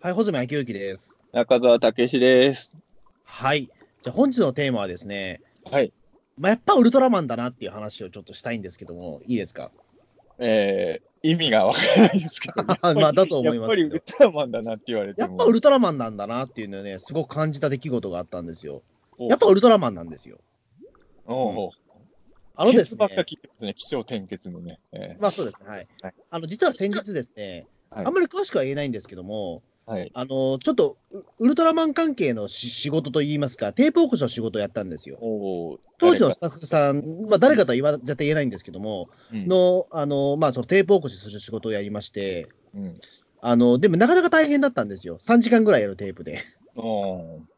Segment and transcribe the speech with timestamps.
[0.00, 1.18] はい、穂積昭之です。
[1.32, 2.76] 中澤武史です。
[3.24, 3.64] はい。
[3.64, 5.92] じゃあ本日のテーマはですね、はい。
[6.38, 9.70] まあ、やっぱウルトラマンだなっていう話をちょっとしたいんですけども、いいですか？
[10.38, 12.62] えー、意味がわからないですけど、
[12.94, 15.28] まあだと思いますやっぱりウルトラマンだなって言われても。
[15.28, 18.82] やっぱウルトラマンなんだなっていうのをね、すごく感じた出来事があったんですよ。
[19.18, 20.38] おやっぱウルトラマンなんですよ。
[21.26, 21.70] おう
[22.54, 24.78] あのですケツばっかね、聞いてますね、気象転結のね。
[24.92, 26.14] えまあそうですね、はいはい。
[26.30, 30.10] あの、実は先日ですね、はいあんまり詳しくは言えないんですけども、ーはい。
[30.12, 35.18] あの、ちょっとウウルトラマン関係のし仕事といいますか、テープオークションの仕事をやったんですよ。
[35.98, 42.84] 当時のスタッフさん、まあ、誰かとは言わ絶対言えないんですけども、の、あの、まあ、そのテープオークションする仕事をやりまして、うん。
[42.84, 43.00] うん
[43.40, 45.18] あの、でもなかなか大変だったんですよ。
[45.20, 46.42] 3時間ぐらいやるテープで。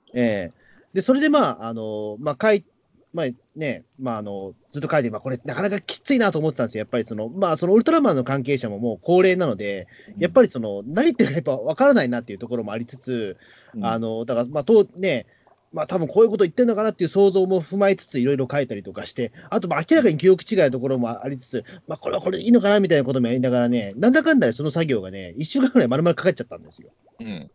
[0.15, 2.65] ええで、それでまあ、あの、まあ、書い、
[3.13, 6.81] まあね、まあ、あの、ずっと書いて、まあ、これ、なかなかきついなと思ってたんですよ。
[6.81, 9.89] やっぱりその、まあ、そのウルトラマンの関係者ももう高齢なので、
[10.19, 13.37] やっぱりその、何言ってるかやっぱ分からないなっていうところもありつつ、
[13.75, 15.27] うんあの、だから、まあ、と、ね、
[15.73, 26.91] まあ、多分こういうこと言ってるのかなっていう想像も踏まえつつ、いろいろ書いたりとかして、あと、まあ、明らかに記憶違いのところもありつつ、まあ、これはこれでいいのかなみたいなこともやりながらね、なんだかんだでその作業がね、1週間ぐらい丸々かかっちゃったんですよ。
[27.21, 27.51] うん。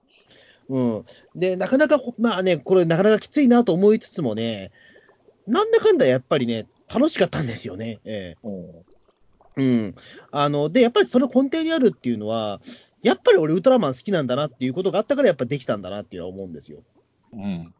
[0.68, 1.06] うん。
[1.36, 4.72] で、なかなか、まあね、これなかなかきついなと思いつつもね、
[5.48, 8.00] なんだかんだやっぱりね、楽しかったんですよね。
[8.06, 8.48] ええ
[9.58, 9.96] うん。
[10.32, 12.60] あの、で、やっぱりその根底にあるっていうのは、
[13.02, 16.84] やっぱり俺ウルトラマン好きなんだなっていうことがあったからやっぱできたんだなっていうのは思うんですよ。
[17.34, 17.74] うん。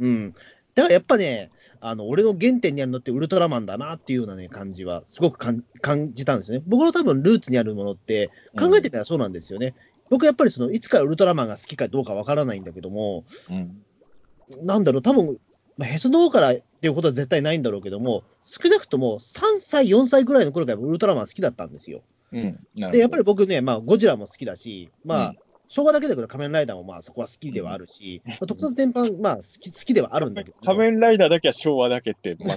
[0.00, 0.34] うん。
[0.74, 6.62] だからやっぱね、あの、俺の原点にあるのってウルトラマンだなっていうようなね、感じは、すごくかん感じたんですね。
[6.66, 9.74] 僕の多分ルーツにあるものって、考えてみたらそうなんですよね。
[10.10, 14.66] 僕やっぱりその、いつからウルトラマンが好きかどうかわからないんだけども、うん。
[14.66, 15.38] なんだろう、多分
[15.76, 22.02] まあ、へその方からっていうことは絶対ないんだろうけども、少なくとも3歳、4歳ぐらいの頃からウルトラマン好きだったんですよ。
[22.32, 22.58] うん。
[22.74, 30.62] で、やっぱり僕ね、まあ、ゴジラも好きだし、まあ、うん昭和だけだけど仮面ライダーもまあそこは好きではあるし、まあ、特撮全般、まあ好き好きではあるんだけども。
[30.62, 32.34] 仮面ライダーだけは昭和だけって。
[32.34, 32.44] だ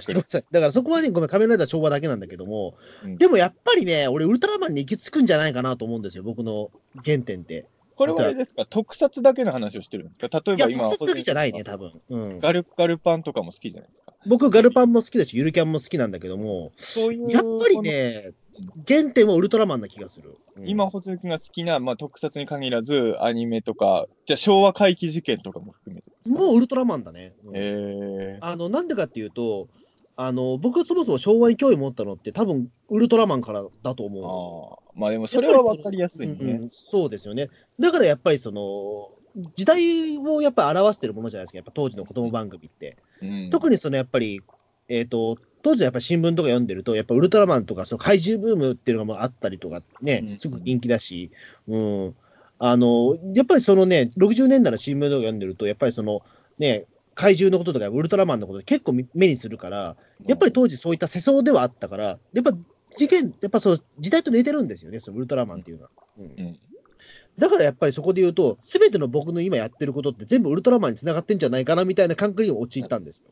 [0.52, 2.74] らそこはね、ごめん、仮面ライダー昭和だけなんだけども、
[3.04, 6.70] うんでもやっぱりね、俺、ウルトラマンに行き着くんじゃないかなと思うんですよ、僕の
[7.04, 7.66] 原点って。
[7.98, 8.64] これはあれですか？
[8.64, 10.28] 特撮だけの話をしてるんですか？
[10.46, 12.00] 例えいや、ば今、特撮だけじゃないね、多分。
[12.08, 12.38] うん。
[12.40, 14.12] ガルガルパンとかも好きじゃないですか？
[14.26, 17.30] 僕、ガルパンも好きだし、ゆるキャンも好きなんだけども、そういう。
[17.30, 18.32] やっぱりね、
[18.88, 20.36] 原点はウルトラマンな気がする。
[20.56, 27.34] うん今、細木が好きな、まあ、特撮に限らず、アニメとか、じゃあ昭和回帰事件とかも含めてもうウルトラマンだね。
[27.44, 29.68] うんえあの、なんでかっていうと、
[30.16, 36.36] あの、僕がそもそも昭和に興味持ったのって、多分ウルトラマンからだとー、思うまあでもそれは分かりやすいね。
[36.40, 37.48] うんうんそうですよね。
[37.78, 39.10] だからやっぱりその、
[39.54, 42.96] 時代をやっぱり表してるものじゃないですか、やっぱ当時の子供番組って。
[43.22, 44.42] うん特にそのやっぱり、
[44.88, 51.30] えっ、と、当時やっぱり新聞とか読んでると、やっぱウルトラマンとか、その怪獣ブームっていうのがもうあったりとかうね、んすごく人気だし、
[51.68, 52.14] うん。
[52.58, 56.22] あの、やっぱりそのね、60年代の新聞とか読んでると、やっぱりその
[56.58, 62.52] ね、怪獣のこととかウルトラマンのこと結構目にするから、やっぱり当時そういった世相ではあったから、やっぱ
[62.98, 65.90] 事件、やっぱそう時代と似てるんですよね、そのウルトラマンっていうのは。
[66.18, 66.24] うん。
[66.24, 66.58] うん。
[67.38, 73.30] だからやっぱりそこで言うと、すべての僕の今やってることって全部ウルトラマンにつながってんじゃないかなみたいな感覚に陥ったんですよ。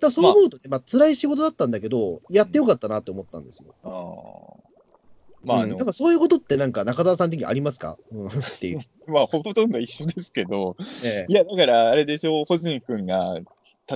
[0.00, 0.80] だそう思うとね、まあ。
[0.80, 4.62] 辛い仕事だったんだけど、やってよかったなって思ったんですよ。
[5.44, 8.80] まあ、そういうことってなんか中澤さん的にありますか、うん、 っていう。
[9.06, 13.44] まあ、ほとんど一緒ですけど、えいや、だからあれでしょ、穂積君が、例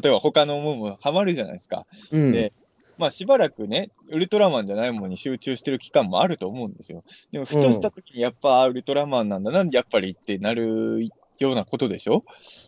[0.04, 1.86] えば他のものもハマるじゃないですか。
[2.12, 2.32] えうん。
[2.32, 2.52] で
[2.98, 7.02] まあ、しばらくね、ウルトラマンじゃないものに集中してる期間もあると思うんですよ。
[7.32, 11.08] でも、ふとした時に、やっぱ、ウルトラマンなんだな、やっぱりってなる
[11.38, 12.22] ようなことでしょ？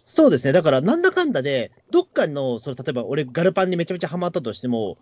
[0.05, 4.99] そうですね、だからなんだかんだで、どっかの、その例えば俺、ガルパンにめちゃめちゃハマったとしても、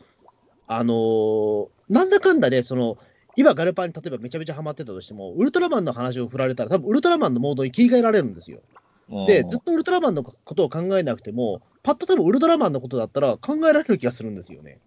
[0.67, 2.97] あのーなんだかんだで、その
[3.37, 8.61] 今、ガルパンに例えばめちゃめちゃハマってたとしても、ウルトラマンの話を振られたら、多分ウルトラマンのモードに切り替えられるんですよ。
[9.27, 14.81] で、うんずっとウルトラマンのことを考えなくても、パッと多分ウルトラマンのことだったら考えられる気がするんですよね。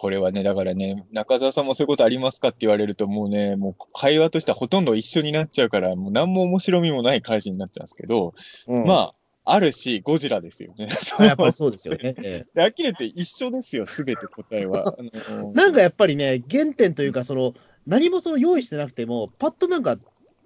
[0.00, 8.32] これはね、だからね、中澤さんもそういうことありますかって言われると、もうね、もう会話としてはほとんど一緒になっちゃうから、もう何も面白みもない会社になっちゃうんですけど、
[8.66, 9.14] まあ、
[9.44, 10.88] あ、あるし、ゴジラですよね。
[11.18, 12.14] やっぱりそうですよね。
[12.16, 14.96] えで、 飽きるって一緒ですよ、すべて答えは。
[15.52, 17.52] なんかやっぱりね、原点というか、その
[17.86, 19.98] 何もその用意してなくても、パッとなんか、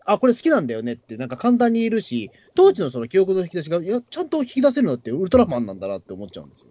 [0.04, 6.66] あ、これ好きなんだよねって、なんか簡単に言えるし、当時のその記憶の引き出しが、いや、ちゃんと引き出せるのってウルトラマンなんだなって思っちゃうんですよ。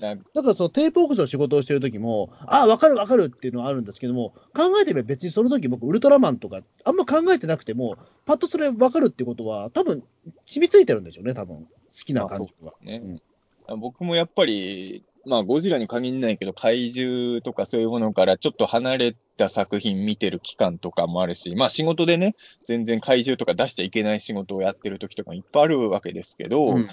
[0.00, 10.02] なだからそのテープオークションの仕事をしてる時も、ああ、わかるわかるっていうのはあるんですけども、考えてみれば別にその時僕、ウルトラマンとか、あんま考えてなくても、パッとそれわかるってことは、多分
[10.46, 11.56] 染みついてるんでしょうね、多分。
[11.58, 11.66] 好
[12.06, 12.72] きな感じは。
[12.82, 13.20] ね。
[13.68, 13.80] うん。
[13.80, 26.88] 僕もやっぱり、まあ、ゴジラに限らないけど、怪獣とかそういうものからちょっと離れた作品見てる期間とかもあるし、まあ仕事でね、全然怪獣とか出しちゃいけない仕事をやってる時とかもいっぱいあるわけですけど、うん。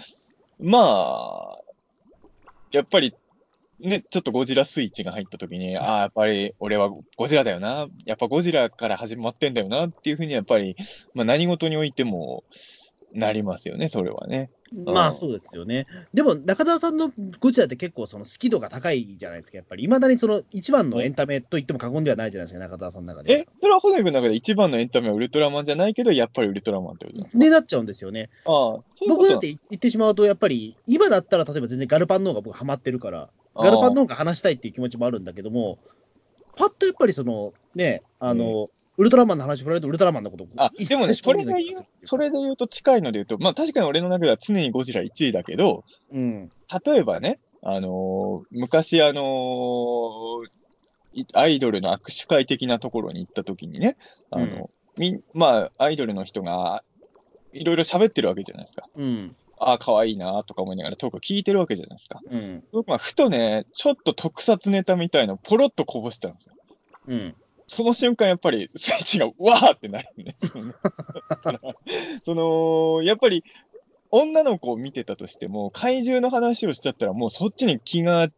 [0.59, 1.59] まあ、
[2.71, 3.13] やっぱり、
[3.79, 10.75] ね、ちょっとゴジラスイッチが入った時に、ああ、やっぱり俺はゴジラだよな、やっぱゴジラから始まってんだよなっていうふうに、やっぱり、
[11.13, 12.43] まあ何事においても
[13.13, 14.49] なりますよね、それはね。
[14.73, 15.87] まあそうですよね。
[16.13, 19.83] でも中澤さんのゴジラって結構その好き度が高いじゃないですか、やっぱり。
[19.83, 23.33] いまだにその一番のエンタメと言っても過言ではないじゃないですか、中澤さんの中で。
[23.33, 27.37] え、それはホネ君の中で一番のエンタメはウルトラマンじゃないけど、やっぱりウルトラマンってことですか？
[27.37, 28.29] ねなっちゃうんですよね。
[28.45, 28.77] あ
[29.07, 35.79] 僕だって言ってしまうと、やっぱり今だったら例えば全然ガルパンの方が僕ハマってるから、ガルパンの方が話したいっていう気持ちもあるんだけども、
[36.55, 46.51] パッとやっぱりそのね、あの、ウルトラマンの話振られるとウルトラマンのことをあ、でもね、それでで言う、それで言うと近いので言うと、まあ確かに俺の中では常にゴジラ1位だけど、うん。
[46.85, 50.47] 例えばね、あのー昔あのー
[51.13, 53.97] いアイドルの握手会的なところに行った時にね、
[54.29, 56.83] あの、みん、まあ、アイドルの人が、
[57.53, 58.87] いろいろ喋ってるわけじゃないですか。
[58.95, 59.35] うん。
[59.57, 62.19] ああ、可愛いなとか思いながらトーク聞いてるわけじゃないですか。
[62.29, 62.63] うん。
[62.71, 66.55] 僕はふとね、ちょっと特撮ネタみたいのポロッとこぼしたんですよ。
[67.07, 67.35] うん。
[67.67, 70.35] その瞬間、やっぱり、スイッチが、わーってなるね。
[72.23, 73.43] そのやっぱり、
[74.09, 78.29] 女の子を見てたとしても、怪獣の話をしちゃったら、もうそっちに気が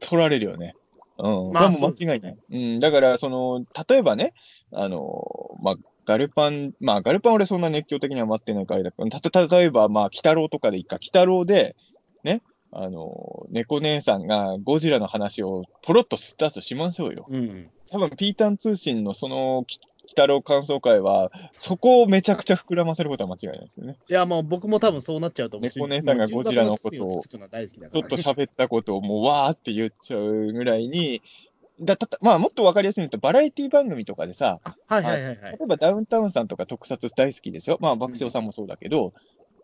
[0.00, 0.74] 取られるよね。
[1.18, 1.52] うん。
[1.52, 2.36] まあまあ、もう間違いない。
[2.50, 2.78] うん。
[2.80, 4.34] だから、その、例えばね、
[4.72, 11.76] あの、まあ、ガルパン、まあ、ガルパン俺そんな熱狂的には待ってないからあれだけど、例えば、まあ、鬼太郎とかでいいか、鬼太郎で、
[12.24, 12.42] ね、
[12.76, 17.26] あの、猫姉さんがゴジラの話をポロッと吸ったとしましょうよ。
[17.28, 17.70] うん。
[17.90, 23.96] 多分、ピータン通信のその、き鬼太郎感想会は、そこをめちゃくちゃ膨らませることは間違いないですよね。
[24.08, 25.76] いや、もう僕も多分そうなっちゃうと思うし。
[25.76, 31.22] 猫姉さんがゴジラのことをちょっと喋ったことをもうわーって言っちゃうぐらいに、
[31.80, 35.58] だたたまあ、もっとわかりやすいのと、バラエティ番組とかでさ、あはいはいはいはい例。
[35.62, 37.78] えばダウンタウンさんとか特撮大好きですよ。
[37.80, 39.12] まあ、爆笑さんもそうだけど、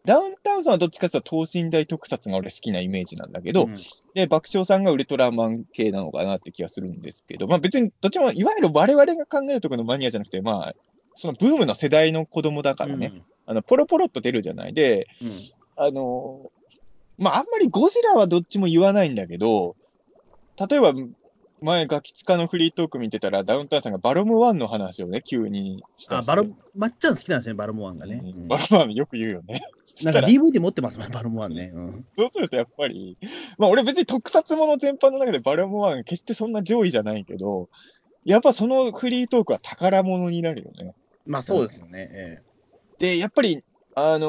[0.05, 3.76] ダウンタウンさんはどっちかというと等身大特撮が俺好きなイメージなんだけど、うん
[4.14, 10.75] で、爆笑さんがウルトラマン系なのかなって気がするんですけど、まあ別にどっちも、いわゆる我々が考えるところのマニアじゃなくて、まあ、
[11.14, 14.75] そのブームの世代の子供だからね、あの、ポロポロっと出るじゃない。
[14.75, 15.29] で、うん。
[15.29, 15.35] うん
[15.76, 16.53] あの、
[17.17, 19.76] まああんまりゴジラはどっちも言わないんだけど、
[20.69, 20.93] 例えば、
[21.62, 28.20] 前、ガキツカのフリートーク見てたら、ダウンタウンさんがバロムワンの話をね、急にしたあ、バロ、まっちゃん好きなんですね、バロムワンがね。
[28.22, 29.62] うんうんバロムワンよく言うよね。
[29.84, 31.70] そ なんか DVD 持ってますもん、バロムワンね。
[31.72, 32.06] うん。
[32.16, 33.18] そうするとやっぱり、
[33.58, 37.68] まあ俺別に特撮もの全般の中でバロムワン決してそんな上位じゃないけど、
[38.24, 40.94] やっぱそのフリートークは宝物になるよね。
[41.26, 42.08] まあそうですよね。
[42.12, 42.42] え
[43.00, 43.64] で、やっぱり、
[43.94, 44.26] あの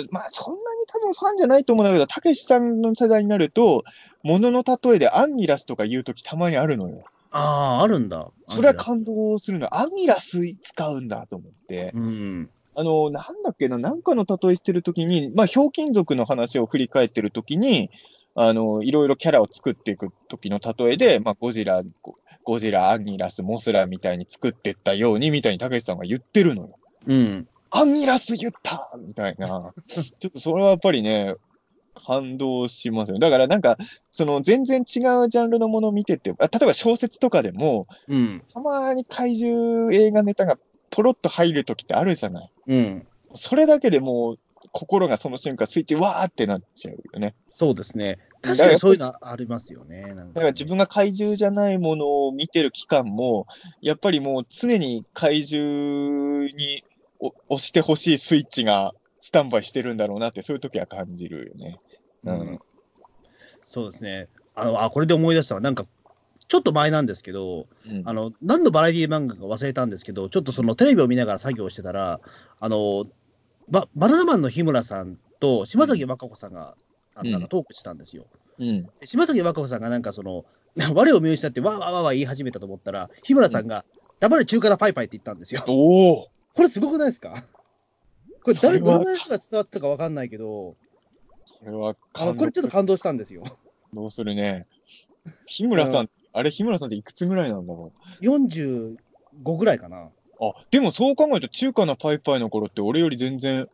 [0.00, 3.84] ーまあそんなに多分ファンじゃないと思うんだけど、たけしさんの世代になると、
[4.22, 6.96] ものの例えでアンギラスとか言うときたまにあるのよ。
[6.98, 8.30] えああ、あるんだ。
[8.48, 9.74] それは感動するの。
[9.74, 11.92] アンギラス使うんだと思って。
[11.94, 12.50] うん。
[12.74, 17.90] あの、なんだっけな、なんかの例えしてるときに、まあ、ひょうきん族の話を振り返ってるときに、
[18.34, 26.78] あの、いろいろキャラを作っていくときの例えで、まあ、ゴジラ、ゴゴジラ、アンギラス、モスラみたいに作ってったように、みたいにたけしさんが言ってるのよ。
[27.06, 27.48] うん。
[27.74, 29.72] アンギラス言ったみたいな。
[29.88, 31.34] ちょっとそれはやっぱりね、
[31.94, 33.18] 感動しますよ。
[33.18, 33.78] だからなんか、
[34.10, 34.84] その全然違う
[35.28, 38.42] ジャンルのものを見てて、あ例えば小説とかでも、うん。
[38.52, 40.58] たまに怪獣映画ネタが
[40.90, 42.52] ポロッと入るときってあるじゃない。
[42.68, 43.06] うん。
[43.34, 44.38] それだけでもう、
[44.72, 47.34] 心がその瞬間、スイッチわーってなっちゃうよね。
[47.50, 48.18] そうですね。
[48.42, 50.02] 確かにそういうのありますよね。
[50.02, 53.46] なんかねだから自分が怪獣じゃないものを見てる期間も、
[53.80, 56.91] やっぱりもう常に怪獣にお
[57.48, 61.80] 押してほしいスイッチがスタンバイしてるんだろうなって、そういう時は感じるよね。
[62.24, 62.60] うんうん
[63.64, 64.28] そうですね。
[64.54, 65.60] あの、あ、これで思い出したわ。
[65.62, 65.86] なんか、
[66.48, 72.20] ちょっと前なんですけど、うんあの、何のバラエティ漫画か忘れたんですけど、ちょっとそのテレビを見ながら作業してたら、
[72.60, 73.06] あの、
[73.70, 76.76] ババナナマンの日村さんと島崎和歌子さんが、
[77.14, 78.26] あのなんかトークしたんですよ。
[78.58, 78.82] うん。
[79.00, 80.44] で島崎和歌子さんがなんかその、
[80.94, 83.84] 我を見失ってわーわーわーわー言い始めたと思ったら、日村さんが、
[84.20, 85.64] 黙れ中華だパイパイって言ったんですよ。
[85.66, 87.44] おおこれすごくないですか？
[88.42, 90.76] これ誰、どのぐらいの人が伝わってたかわかんないけど、こ
[91.64, 93.44] れはあこれちょっと感動したんですよ。
[93.94, 94.66] 動するね。
[95.46, 98.96] 日村さん、あれ、日村さんっていくつぐらいなんだろ45
[99.56, 100.02] ぐらいかな。
[100.04, 100.10] う。
[100.40, 103.68] あ、でもそう考えると、中華のパイパイの頃って俺より全然、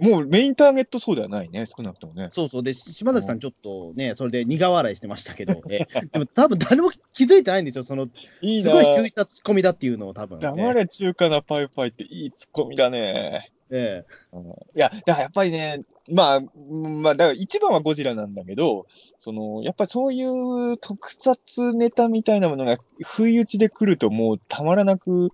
[0.00, 2.30] もうメインターゲットそうではないね、少なくともね。
[2.32, 2.62] そうそう。
[2.62, 7.84] で、島崎さんちょっとね、それで苦笑いしてましたけど、え でも多分誰も気づいてないんですよ。
[7.84, 8.08] その、
[8.40, 10.42] いいなすごい秀逸なツッコミだっていうのを多分、ね。
[10.42, 13.52] 黙れ中華なパイパイっていいツッコミだね。
[13.70, 15.82] えうんいや、だからやっぱりね、
[16.12, 18.86] まあ、うんまあ、だから一番はゴジラなんだけど、
[19.18, 25.30] その、やっぱりそういう特撮ネタみたいなものが不意打ちで来るともうたまらなく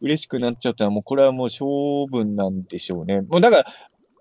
[0.00, 1.66] 嬉しくなっちゃうってのはもうこれはもう勝
[2.06, 3.22] 負なんでしょうね。
[3.22, 3.66] もうだから、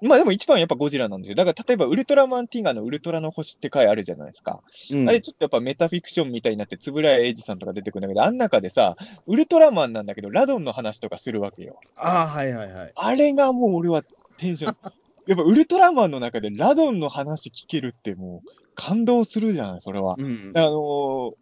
[0.02, 1.36] まあでも一番はやっぱゴジラなんですよ。
[1.36, 4.62] だから例えばウルトラマンティガのウルトラの星って回あるじゃないですか。
[4.92, 8.96] うんあれちょっとやっぱメタフィクションみたいになって、円谷英二さんとか出てくるんだけど、あん中でさ、
[9.28, 11.80] ウルトラマンなんだけど、ラドンの話とかするわけよ。
[11.96, 12.92] ああ、はいはいはい。
[12.96, 14.04] あれがもう俺は
[14.38, 14.76] テンション。
[15.28, 20.16] やっぱウルトラマンの中でラドンの話聞けるってもう感動するじゃない、それは。
[20.18, 20.62] うんあ。
[20.62, 21.34] のー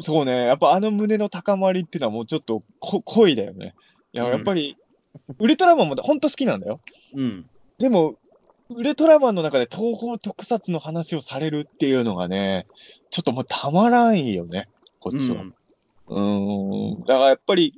[0.00, 3.74] そうね、やっぱあの胸の高まりっていうのはもうちょっとこ恋だよね。
[4.12, 4.76] いや、うんやっぱり、
[5.38, 6.80] ウルトラマンも本当好きなんだよ。
[7.14, 7.46] うん。
[7.84, 8.16] でも、
[8.70, 12.66] ウルトラマンの中で東方特撮の話をされるっていうのがね、
[13.10, 15.42] ちょっともうたまらんよね、こっちは。
[16.06, 17.74] うんん、だからやっぱり、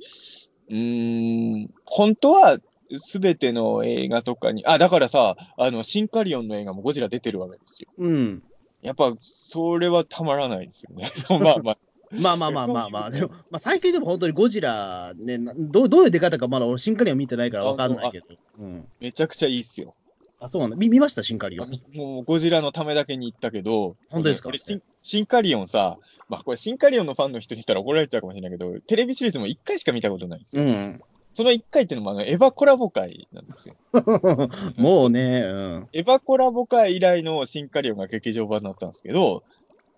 [0.69, 2.57] うーん、本当は、
[3.01, 7.89] すべての映画とかに、あ、だからさ、あの、シンカリオンの映画もゴジラ出てるわけですよ。
[7.97, 8.43] うん。
[8.81, 11.11] やっぱ、それはたまらないですよね。
[11.43, 11.77] まあまあ、
[12.21, 18.25] まあまあまあまあまあ、でも、まあ最近でも本当にゴジラ、ね、などうどういう出方かまだ俺、シンカリオン見てないからわかんないけど。
[18.59, 18.87] うん。
[18.99, 19.93] めちゃくちゃいいっすよ。
[20.39, 20.77] あ、そうなんだ。
[20.77, 21.81] 見見ました、シンカリオン。
[21.93, 24.49] もうゴジラのためだけに行ったけど、本当ですか？
[24.49, 25.97] 俺シンシンカリオンさ、
[26.29, 30.63] まあこれシンカリオンのファンの人に言ったら怒られちゃうかもしれないけど、テレビシリーズも1回しか見たことないんですよ。
[30.63, 31.01] うん。
[31.33, 33.75] その1回っていうのもあのエヴァコラボ会なんですよ。
[34.75, 35.87] もうね、うん。
[35.93, 39.43] エヴァコラボ会以来のシンカリオンが劇場版になったんですけど、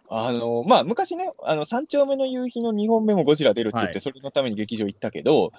[0.10, 4.02] あの、まあ、昔ね、あの、三丁目の夕日の2本目もゴジラ出るって言って、はい。
[4.02, 5.52] それのために劇場行ったけど、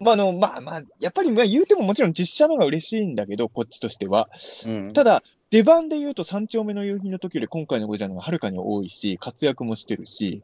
[0.00, 4.28] まあ、あの、まあまあ、やっぱり、まあ、言うてももちろん実写の方が嬉しいんだけど、こっちとしては。
[4.66, 10.42] うん、ただ、出番で言うと三丁目の夕日の時より今回のゴジラの方がはるかに多いし、活躍もしてるし、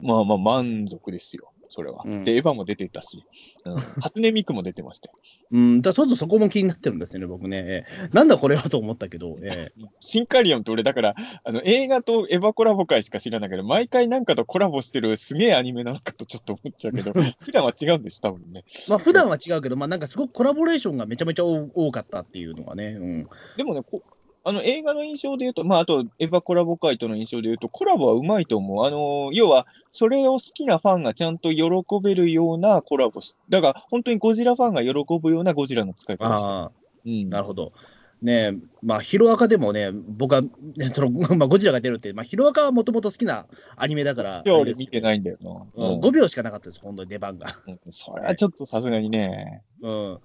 [0.00, 2.04] まあまあ満足ですよ、それは。
[2.04, 3.24] うんで、エヴァも出てたし、
[3.64, 5.18] うん、 初音ミクも出てましたよ。
[5.50, 7.64] うん、だちょっとそこも気になってるんですよね、僕ね。
[7.66, 17.12] ええなんだこれはと思ったけど、ええシンカリオンって俺、だから、あの、映画とエヴァコラボ会しか知らないけど、毎回なんかとコラボしてるすげえアニメなのかとちょっと思っちゃうけど、
[17.42, 18.64] 普段は違うんでしょ、多分ね。
[18.88, 22.96] まあ普段は違うけど、まあなんかすごくコラボレーションがめちゃめちゃ多多かったっていうのがね。
[22.98, 23.28] うん。
[23.56, 24.02] でもね、こ
[24.46, 28.84] あの映画の印象で言うと、まあ、あと、エヴァコラボ会との印象で言うと、コラボはうまいと思う。
[28.84, 31.64] あの、要は、それを好きなファンがちゃんと喜
[32.02, 36.72] べるようなコラボし、だから、本当にゴジラファンが喜ぶようなゴジラの使い方をした。
[37.06, 37.30] うん。
[37.30, 37.72] なるほど。
[38.20, 40.50] ねえ、まあ、ヒロアカでもね、僕は、ね、
[40.92, 43.46] その、 まあ、ゴジラが出るって、まあ、ヒロアカはもともと好きな
[43.76, 45.50] アニメだから、いや、俺見てないんだよな。
[45.74, 47.58] うん、5秒しかなかったです、本当に出番が。
[47.66, 49.62] うんそれはちょっとさすがにね。
[49.82, 50.18] うん。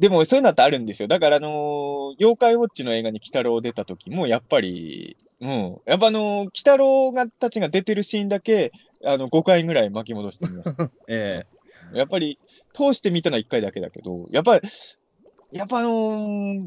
[0.00, 1.08] でも、そういうのってあるんですよ。
[1.08, 5.80] だから、あのー妖怪ウォッチの映画に鬼太郎出た時も、やっぱり、うん。
[5.86, 8.72] やっぱあのー鬼太郎がたちが出てるシーンだけ、
[9.04, 10.90] あの、5回ぐらい巻き戻してみました。
[11.08, 11.44] え
[11.92, 12.38] やっぱり、
[12.72, 14.68] 通して見たのは1回だけだけど、やっぱり、
[15.52, 16.66] やっぱあのー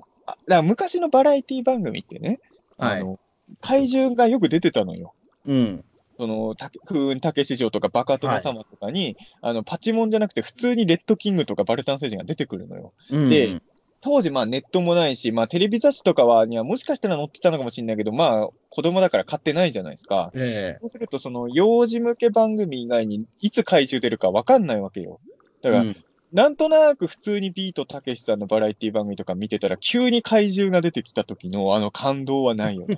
[0.51, 2.39] あ昔のバラエティ番組ってね、
[2.77, 3.19] はいあの、
[3.61, 5.13] 怪獣がよく出てたのよ。
[5.47, 5.85] えうん。
[6.17, 12.93] その、た風雲竹市場とかバカ殿様とかに、あの、パチモンじゃなくて普通にレッドキングとかバルタン星人が出てくるのよ。
[13.12, 13.62] うん、で
[14.03, 20.29] 当時まあネットもないし、まあテレビ雑誌とかはにはもしかしたら載ってたのかもしれないけど、まあ子供だから買ってないじゃないですか。
[20.36, 25.22] えそうするとその幼児向け番組以外にいつ怪獣出るかわかんないわけよ。
[25.62, 25.96] だから、うん
[26.34, 32.98] なんとなく普通にビートたけしさんのバラエティ番組とか見てたら、急に怪獣が出てきた時のあの感動はないよね。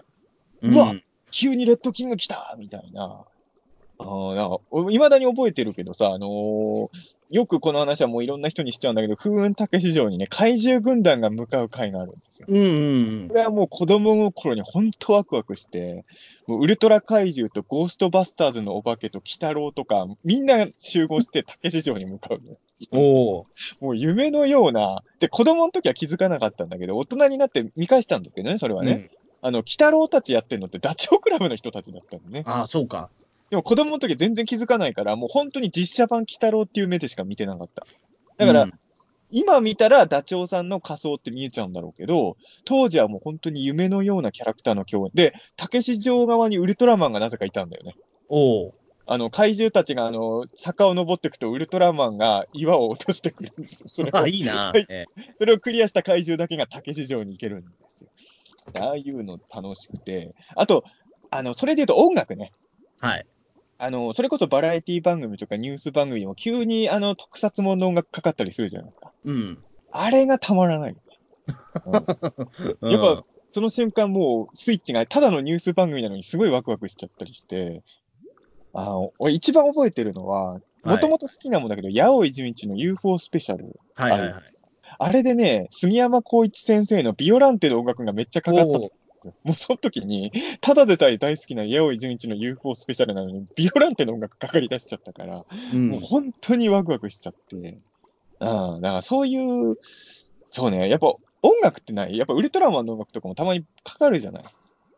[0.62, 0.96] うわ
[1.36, 3.26] 急にレッドキング来たみたいな。
[4.00, 6.88] ああ、なんか、俺未だに覚えてるけどさ、あのー
[7.32, 12.46] よくこの話はもういろんな人にしちゃうんだけど、風雲竹市場にね、怪獣軍団が向かう会があるんですよ。
[12.48, 16.06] うんうんこれはもう子供の頃に本当ワクワクして、
[16.46, 22.58] もうウルトラ怪獣とゴーストバスターズのお化けと鬼太郎とか、みんな集合して竹市場に向かうの。
[22.92, 23.48] おお。
[23.82, 29.10] もう夢のような、で、子供の時は気づかなかったんだけど、大人になって見返したんですけどね、それはね。
[29.46, 32.44] うんあの、鬼太郎たちやってるのってダチョウ倶楽部の人たちだったのね。
[32.46, 33.10] ああ、そうか。
[33.50, 37.86] でも子供の時は全然気づかないから、もう本当に実写版鬼太郎っていう目でしか見てなかった。
[38.38, 38.74] だから、うん
[39.32, 45.12] 今見たらダチョウさんの仮装って見えちゃうんだろうけど、当時はもう本当に夢のようなキャラクターの共演。
[45.14, 47.96] で、竹市場側にウルトラマンがなぜかいたんだよね。
[48.30, 48.76] おお。
[49.08, 53.90] あの、怪獣たちがあの、坂を登っていくとウルトラマンが岩を落としてくるんですよ。
[53.90, 54.68] それを あ、いいな。
[54.68, 55.06] はいえ
[55.38, 58.10] それをクリアした怪獣だけが竹市場に行けるんですよ。
[58.74, 60.34] ああいうの楽しくて。
[60.56, 60.84] あと、
[61.32, 62.52] あの、それで言うと音楽ね。
[63.04, 63.26] えはい。
[63.78, 69.12] あの、それこそバラエティ番組とかニュース番組でも急にあの、特撮もの音楽かかったりするじゃないですか。
[69.26, 69.64] うん。
[69.92, 70.96] あれがたまらない。
[72.82, 77.84] うんやっぱ、その瞬間もうスイッチがただのニュース番組なのにすごいワクワクしちゃったりして、
[78.74, 83.80] あの、俺一番覚えてるのは、もともと好きなもんだけど、八尾純一の UFO スペシャル。
[83.96, 84.55] はいはいはい。
[84.98, 88.80] あれでね、杉山浩一先生のビオランテの音楽がめっちゃかかった。
[89.44, 95.90] もうその時に、ただでさえ大好きな八尾純一の UFO スペシャルなのに、ビオランテの音楽かかり出しちゃったから、うん。
[95.90, 97.56] もう本当にワクワクしちゃって。
[97.56, 99.78] うん、だからそういう、
[100.52, 101.08] そうね、やっぱ
[101.42, 102.18] 音楽ってない。
[102.18, 104.44] やっぱウルトラマンの音楽とかもたまにかかるじゃない。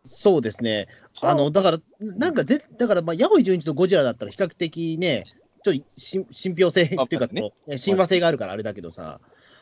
[0.06, 0.88] そうですね。
[1.22, 5.26] あの、だから、なんかぜ、だから、まあ、ヤホイ純一とゴジラだったら比較的ね、
[5.64, 9.20] ちょっとし信憑性っていうか、ね親和性があるからあれだけどさ、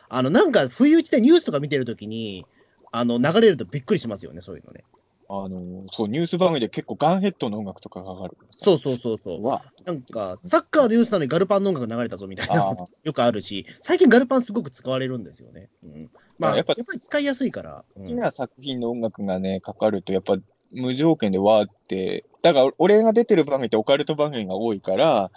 [0.08, 2.46] あの、なんか、不意打ちでニュースとか見てるときに、
[2.92, 4.84] あの、流れるとびっくりしますよね、そういうのね。
[5.28, 8.36] あの、そう、ニュース番組で結構ガンヘッドの音楽とかかかる。
[8.52, 9.44] そうそうそうそう。
[9.44, 9.64] わ。
[9.84, 15.68] なんか、サッカーのニュースなのにガルパンの音楽流れたぞみたいあなあ、よくあるし、最近ガルパンすごく使われるんですよね。
[15.82, 17.84] うん、まあ、やっぱやっぱり使いやすいから。
[17.96, 20.36] うん好きな作品の音楽がね、かかると、やっぱ
[20.70, 25.32] 無条件でわーって、だから俺が出てる番組ってオカルト番組が多いから、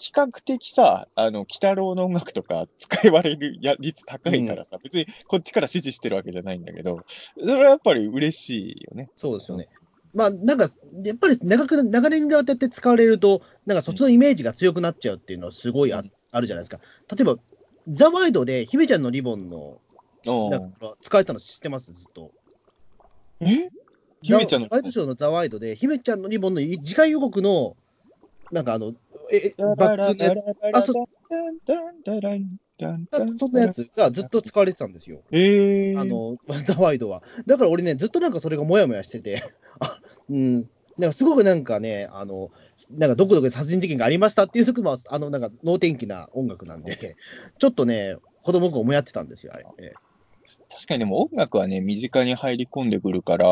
[0.00, 9.10] 比較的さ、あの、鬼太郎の音楽とか使い割れるや率高いからさ、別にこっちから支持してるわけじゃないんだけど、それはやっぱり嬉しいよね。
[9.16, 9.68] そうですよね。
[10.14, 10.70] まあ、なんか、
[11.04, 16.80] やっぱり長く、長年にわたって使われると、なんかそっちのイメージが強くなっちゃうっていうのはすごいあ,、うんあるじゃないですか。
[17.14, 17.36] 例えば、
[17.88, 19.80] ザ・ワイドで、姫ちゃんのリボンの、
[20.26, 21.92] うんなんか使われたの知ってます？
[21.92, 22.32] ずっと。
[23.40, 23.70] え？
[24.22, 27.76] 姫ちゃんのザワイドショーのザ・ワイドで、姫ちゃんのリボンの次回予告の、
[28.52, 28.92] なんかあの、
[29.32, 30.92] え、えバックのやつ、あそ
[33.38, 35.22] そんなやつがずっと使われてたんですよ。
[35.30, 37.22] えー、あの、ザ・ワイドは。
[37.46, 39.42] だから俺ね、ずっとなんかそれがもやもやしてて、
[39.80, 40.00] あ
[40.30, 40.54] うん、
[40.96, 42.50] なんかすごくなんかね、あの、
[42.90, 47.16] なんかどこどこで殺人事件がありましたっていう時も、あの、なんか能天気な音楽なんで、
[47.58, 49.66] ちょっとね、子供心もやってたんですよ、あれ。
[49.78, 49.94] ええ
[50.68, 53.46] 確かにでも音楽はね、身近に入り込んでくるから、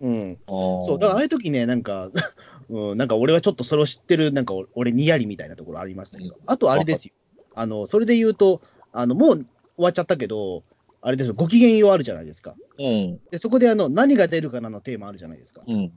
[0.00, 0.38] うん。
[0.48, 2.10] そそう、だからああいう時ね、なんか、
[2.68, 7.14] うん、なんか俺はちょっとそれを知ってる、なんか俺俺にやりみたいなところありましたけど、あとあれですよ。
[7.54, 8.60] あの、それで言うと、
[8.92, 9.46] あの、もう終
[9.78, 10.62] わっちゃったけど、
[11.00, 12.56] あれですよ、ご機嫌ようあるじゃないですか。
[12.78, 15.62] うん、で、そこであの、何が出るかなのテーマあるじゃないですか。
[15.66, 15.92] うん。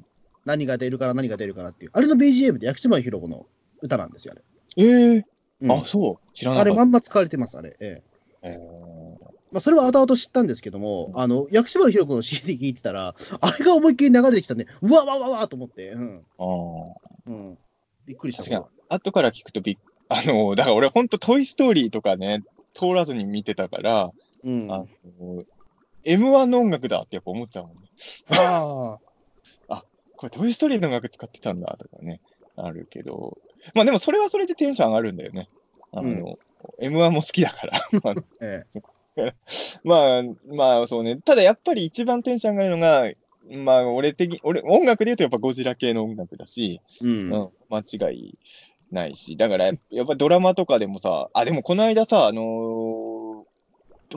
[0.46, 1.92] 何が出るかな、何が出るかなっていう。
[1.94, 3.46] あれの BGM で薬師丸ひろ子の
[3.82, 4.86] 歌なんですよ、あれ。
[4.86, 5.24] えー、
[5.62, 6.70] うんあ、そう、知らなあかった。
[6.72, 7.76] れまんま使われてます、あれ。
[7.80, 8.02] え
[8.44, 8.50] え。
[8.52, 8.89] えー
[9.52, 16.26] まあ、それは後々知ったんですけども、あの、薬師丸ひろ子の CD 聞いてたら、あれが思いっきり流れてきたんで、うわわわわと思って、うん。
[16.38, 16.94] あー
[17.28, 17.58] うん。
[18.06, 18.44] びっくりした。
[18.44, 19.78] 確かに、後から聞くとびっ、
[20.10, 24.12] あの、だから俺、ほんと、トイ・ストーリーとかね、通らずに見てたから、
[24.44, 24.72] うん。
[24.72, 24.86] ああ
[25.20, 25.44] の
[26.06, 27.82] M1 の音楽だってやっぱ思っちゃうもんね。
[28.30, 28.98] あ
[30.16, 32.20] これ、トイ・ストーリーの音楽使ってたんだとかね、
[32.56, 33.38] あるけど、
[33.74, 35.50] まあでもそれはそれでテンション上がるんだよね。
[35.92, 36.38] あの、
[36.82, 37.74] M1 も好きだから。
[38.04, 38.66] あのえ
[39.84, 41.18] まあ、まあ、そうね。
[41.18, 43.12] ただやっぱり一番テンション上がるのが、
[43.64, 47.06] まあ、俺的、俺、音楽で言うとやっぱゴジラ系の音楽だし、え。
[47.06, 47.34] うん。
[47.34, 48.38] うん、間違い
[48.92, 53.19] ないし、だからややっぱドラマとかでもさ、あ、でもこの間さ、あのー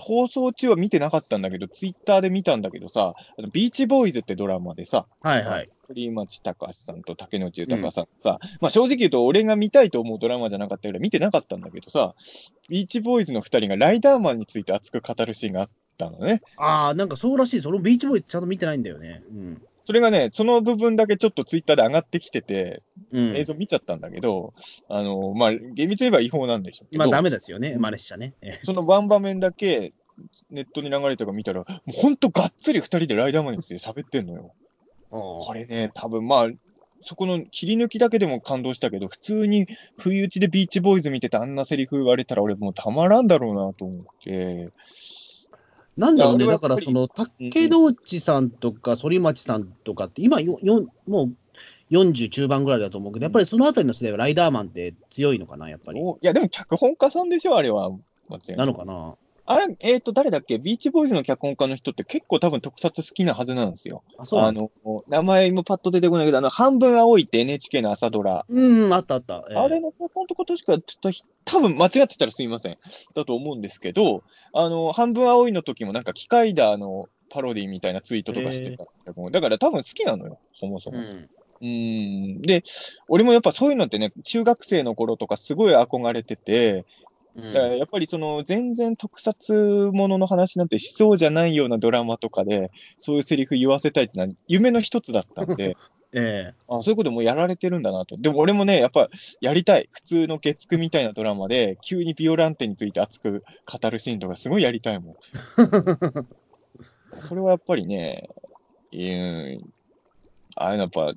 [0.00, 5.70] 放送中は見てなかったんだけど、ツイッターで見たんだけどさ、あのビーチボーイズってドラマでさ、はいはい。
[5.88, 12.14] 栗町隆さんと竹野内豊さんさ、まあ正直言うと俺が見たいと思うドラマじゃなかったから見てなかったんだけどさ、
[12.68, 16.42] ビーチボーイズの二人がライダーマンについて熱く語るシーンがあったのね。
[16.56, 17.62] ああ、なんかそうらしい。
[17.62, 19.22] そのビーチボーイちゃんと見てないんだよね。
[19.30, 19.62] うん。
[19.84, 23.36] それがね、その部分だけちょっとツイッターで上がってきてて、うん。
[23.36, 24.54] 映像見ちゃったんだけど、
[24.88, 27.76] あの、まあ、厳密に言えば違法なんでしょうけど、まあダメですよね。
[27.78, 28.34] 真似しちゃね。
[28.42, 29.92] ええそのワン場面だけ
[30.50, 34.52] ネットに流れたか見たら、もうほんとがっつり二人でライダーマンについて喋ってんのよ。
[35.10, 36.48] これね、多分まあ、
[37.02, 39.66] そこの切り抜きだけでも感動したけど、普通に
[39.98, 44.70] 不意打ちでビーチボーイズ見ててあんなセリフ言われたら俺もうたまらんだろうなと思って。
[45.96, 56.00] なんだろうね、だからその、竹野内さんとか反町さんとかって、今よよ、もう40中盤ぐらいだと思うけど、やっぱりそのあたりの世代はライダーマンって強いのかな、やっぱり。
[56.00, 57.90] おいや、でも脚本家さんでしょ、あれは。
[58.56, 59.16] なのかな。
[59.44, 60.58] あれ、えっ、と、誰だっけ？
[60.58, 64.04] ビーチボーイズの脚本家の人って結構多分特撮好きなはずなんですよ。
[64.18, 64.70] あ、そうなあの、
[65.08, 68.46] 名前もパッと出てこないけど、あの、半分青いって NHK の朝ドラ。
[68.48, 69.44] うん、あったあった。
[69.50, 72.78] ええあれの脚本とか確か、ちょっとひ、多分間違ってたらすいません。
[73.14, 78.84] だと思うんですけど、あの、半分青いの時もなんか機械だのパロディみたいなツイートとかしてた。
[79.30, 80.98] だから多分好きなのよ、そもそも。
[80.98, 81.04] うん。
[81.04, 82.42] うーん。
[82.42, 82.62] で、
[83.08, 86.84] 俺もやっぱそういうのってね、中学生の頃とかすごい憧れてて、うん
[87.36, 95.76] だからやっぱりその全然特撮ものの話なんてしそうじゃないようなドラマとかで、そういうセリフ言わせたいってのは夢の一つだったんで、
[96.14, 98.18] ええあそういうこともやられてるんだなと。
[98.18, 99.08] でも俺もね、やっぱ
[99.40, 99.88] やりたい。
[99.92, 105.16] 普通の月9みたいなドラマで、急にビオランテについて熱く語るシーンとかすごいやりたいもん。
[107.20, 108.28] それはやっぱりね、
[108.92, 109.72] うん、
[110.54, 111.14] ああいうのやっぱ、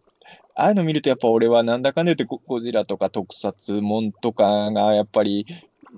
[0.58, 5.46] ああいうの見るとやっぱ俺はなんだかんだ言ってゴゴジラとか特撮もんとかがやっぱり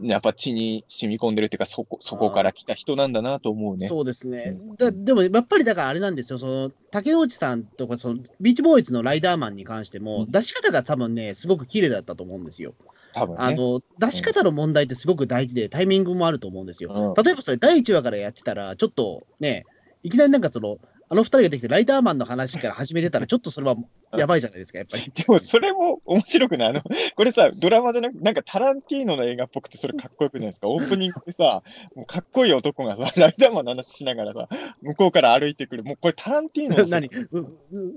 [0.01, 3.87] やっぱ血に染み込んでるっていうか、そこ、そこから来た人なんだなと思うね。
[3.87, 4.57] そうですね。
[4.77, 12.73] だでも、やっぱりだからあれなんですよ、その竹内さんとかその、ビーチボーイズのライダーマンに関しても、うん出し方が多分ね、すごく綺麗だったと思うんですよ。
[13.13, 13.37] 多分ね。
[13.39, 17.13] あの出し方の問題ってすごく大事で、タイミングもあると思うんですよ。
[17.15, 19.65] うん例えばそれ、第1話からやってたら、ちょっとね、
[20.03, 20.77] いきなりなんかその、
[21.09, 23.75] あの二人ができて、ライダーマンの話から始めてたら、ちょっとそれは
[24.17, 25.11] やばいじゃないですか、やっぱり。
[25.13, 26.81] でもそれも面白くないあの、
[27.15, 30.67] これさ、ドラマじゃなくなんかタランティーノの映画っぽくて、それかっこよくないですか？
[30.69, 31.63] オープニングでさ、
[31.95, 34.49] もうかっこいい男がさ、ライダーマンの話しながらさ、
[34.81, 35.83] 向こうから歩いてくる。
[35.83, 37.09] もうこれタランティーノ 何？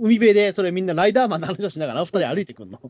[0.00, 2.80] 海辺で、それみんなライダーマンの話をしながら、二人歩いてくんの？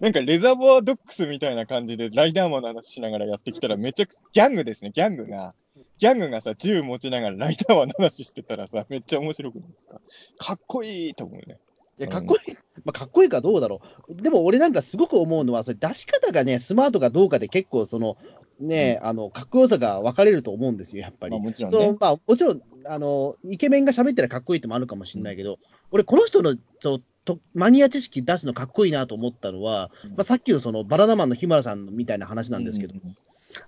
[0.00, 5.54] なんかレザーボアドックスみたいな感じで、ライダーマンの話しながらやってきたら、めちゃくちゃ、ギャングですね、ギャングが。
[5.98, 10.00] ギャングがさ、銃持ちながらライダーマンの話してたらさ、めっちゃ面白くないですか？
[10.38, 11.58] かっこいいと思うね。
[11.98, 14.14] いや、かっこいい、まあ、かっこいいかどうだろう。
[14.14, 18.16] でも俺なんかすごく思うのは、それ出し方がね、スマートかどうかで結構、その、
[18.60, 21.32] ね、あの、かっこよさが分かれると思うんですよ、やっぱり。
[21.32, 21.78] まあもちろんね。
[21.78, 25.58] そのまあ、もちろん、あの、イケメンが喋ったらかっこいいってもあるかもしれないけど、
[25.90, 33.16] 俺、この人のそうとマニア知識出すのかっこいいなと思ったのは、うんまあ、さっきのそのバナナマンの日村さんみたいな話なんですけど、うんうん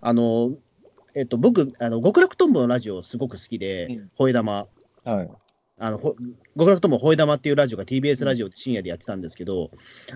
[0.00, 0.52] あの、
[1.14, 4.66] えっと、僕、あの極楽とんぼのラジオすごく好きで、うん吠え玉。
[5.04, 5.12] うん。
[5.12, 5.30] はい。
[5.78, 6.14] あの、ほ
[6.56, 9.70] 極楽とんぼ吠え玉っていうラジオが TBS ラジオで深夜でやってたんですけど、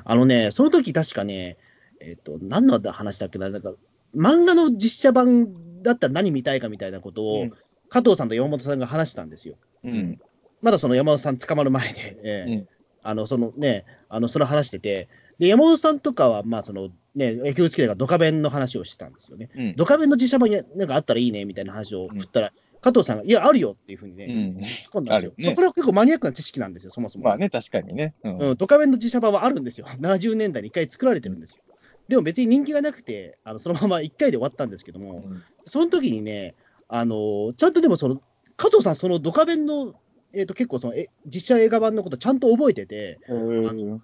[0.04, 1.56] あのね、その時確かね、
[2.00, 3.72] えっと、何の話だっけな、なんか、
[4.14, 7.52] 漫画の実写版だったら何見たいかみたいなことを、うん
[7.90, 9.56] 加藤さんと山本さんが話したんですよ。
[9.84, 10.18] うん。
[10.62, 12.68] まだその山本さん捕まる前で、ええうん
[13.04, 19.50] あの、そのね、あの、それ話してて、で、山本さんとかは、まあ、その、ね、野球好きだからドカベンの話をしてたんですよね。
[19.54, 19.76] うん。
[19.76, 24.64] ドカベンの実写版になんかあったらいいね、みたいな話を振ったら、加藤さんが、いや、あるよっていうふうにね、うん。
[24.64, 25.32] 突っ込んだんですよ。
[25.38, 27.24] ねこれは結構マニアックな知識なんですよ、そもそも。
[27.24, 28.14] まあね、確かにね。
[28.24, 28.38] うん。
[28.38, 29.86] うん、ドカベンの実写版はあるんですよ。
[29.86, 31.62] 70年代に1回作られてるんですよ。
[32.08, 36.54] でも別に人気がなくて、あのそのまま1回で終わったんですけども、うんその時にね、
[36.88, 38.20] あのーちゃんとでもその、
[38.56, 39.94] 加藤さん、そのドカベンの、
[40.34, 44.02] えー、と結構そのえ、実写映画版のことちゃんと覚えてて、うん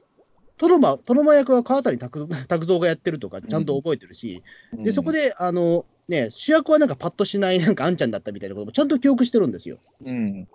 [0.61, 4.42] トノマトノマ役は川谷拓 拓三がやってるとか、ちゃんと覚えてるし、
[4.77, 9.79] でそこで、あのね、主役はなんかパッとしない、 なんかあんちゃんだったみたいなこともちゃんと記憶してるんですよ。
[10.05, 10.46] うん。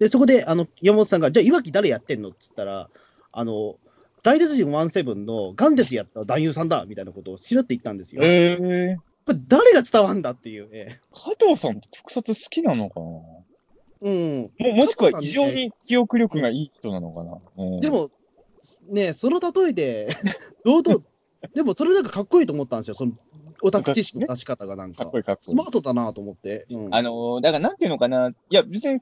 [0.00, 2.90] で、そこで、あの、山本さんが、じゃあ、いわき誰やってんのっつったら、
[3.30, 3.76] あの、
[4.24, 8.22] 大鉄人17の元鉄やった男優さんだみたいなことをしらって言ったんですよ。
[8.24, 10.68] ええこれ、誰が伝わんだっていう。
[10.72, 13.06] え加藤さんって特撮好きなのかな？
[13.06, 13.44] え
[14.00, 14.50] うん。
[14.58, 18.10] ももしくは異常に記憶力がいい人なのかな、うんで、も、
[18.88, 20.16] ね、その例えで、
[20.64, 21.00] 堂々、
[21.54, 23.12] でもそれなんかかっこいいと思ったんですよ、その
[23.62, 25.18] オタク知識の出し方がなんかかっこ。
[25.18, 26.66] いいかっこいスいマートだなと思って。
[26.70, 29.00] うんあのーだからなんていうのかな、いや、別に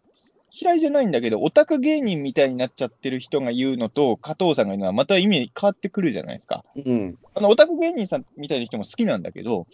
[0.55, 6.62] 嫌いじゃないんだけど、オタク芸人みたいになっちゃってる人が言うのと、加藤さんが言うのは、また意味変わってくるじゃないですか。
[6.77, 7.18] うん。
[7.35, 9.66] あの、オタク芸人さんみたいな人も好きなんだけど、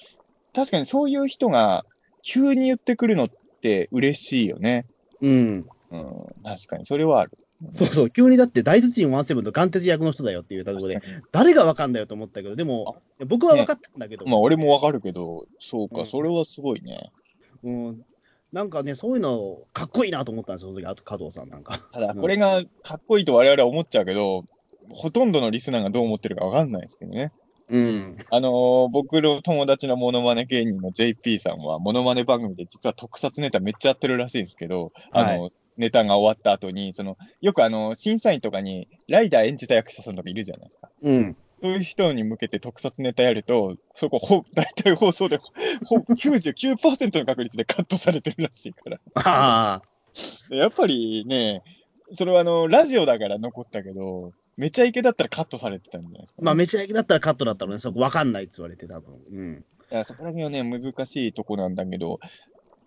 [0.55, 1.85] 確かにそういう人が
[2.23, 3.29] 急に言ってくるのっ
[3.61, 4.87] て嬉しいよね。
[5.21, 5.69] うん。
[5.91, 7.33] うん、確かに、それはある。
[7.73, 17.11] そうそう、急にだって大鉄人17の元鉄役の人だよって言ったところで、誰がわかんだよと思ったけど、でも、僕は分かったんだけど、まあ、俺もわかるけど、そうか、うんそれはすごいね。
[17.65, 18.05] うん、
[18.53, 21.81] なんかね、そういうの、かっこいいなと思ったんですよ、その時あと加藤さんなんか。
[21.93, 24.45] ただ、うんこれがかっこいいと我々は思っちゃうけど、
[24.91, 27.33] ほとんどのリスナーがどう思ってるかわかんないですけどね。
[27.71, 28.17] うん。
[28.31, 40.91] あのー僕の友達のモノマネ芸人の JP さんは、モノマネ番組で実は特撮ネタめっちゃやってるらしいんですけど、あの、ネタが終わった後に、その、よくあの、審査員とかに、ライダー演じた役者さんとかいるじゃないですか。
[41.03, 41.37] うん。
[41.61, 45.39] そういう人に向けて特撮ネタやると、そこ、ほ、 大体放送で、
[45.85, 49.01] ほ、99%の確率でカットされてるらしいから。
[49.15, 49.83] ああ。
[50.51, 51.63] でやっぱりね、
[52.13, 59.65] それはあの、ラジオだから残ったけど、めちゃイケだったらカットされてたんじゃないですか、まあ、めちゃイケだったらカットだったのね、そこ分かんないって言われて、多分うん。
[59.91, 62.19] いや、そこら辺はね、難しいとこなんだけど、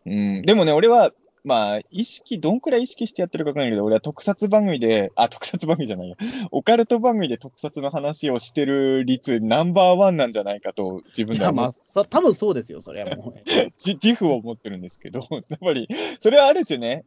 [0.06, 1.12] うん、でもね、俺は、
[1.43, 6.15] まあ、意識、どんくらい意識してやってるかわかんないけど、俺は特撮番組で、あ、特撮番組じゃないや、
[6.51, 13.41] オカルト番組で特撮の話をしてる率ナンバーワンなんじゃないかと、自分ではまあ、そ多分そうですよ、それはもう。
[13.77, 15.88] じ自負を持ってるんですけど、 やっぱり、
[16.19, 17.06] それはある種ね、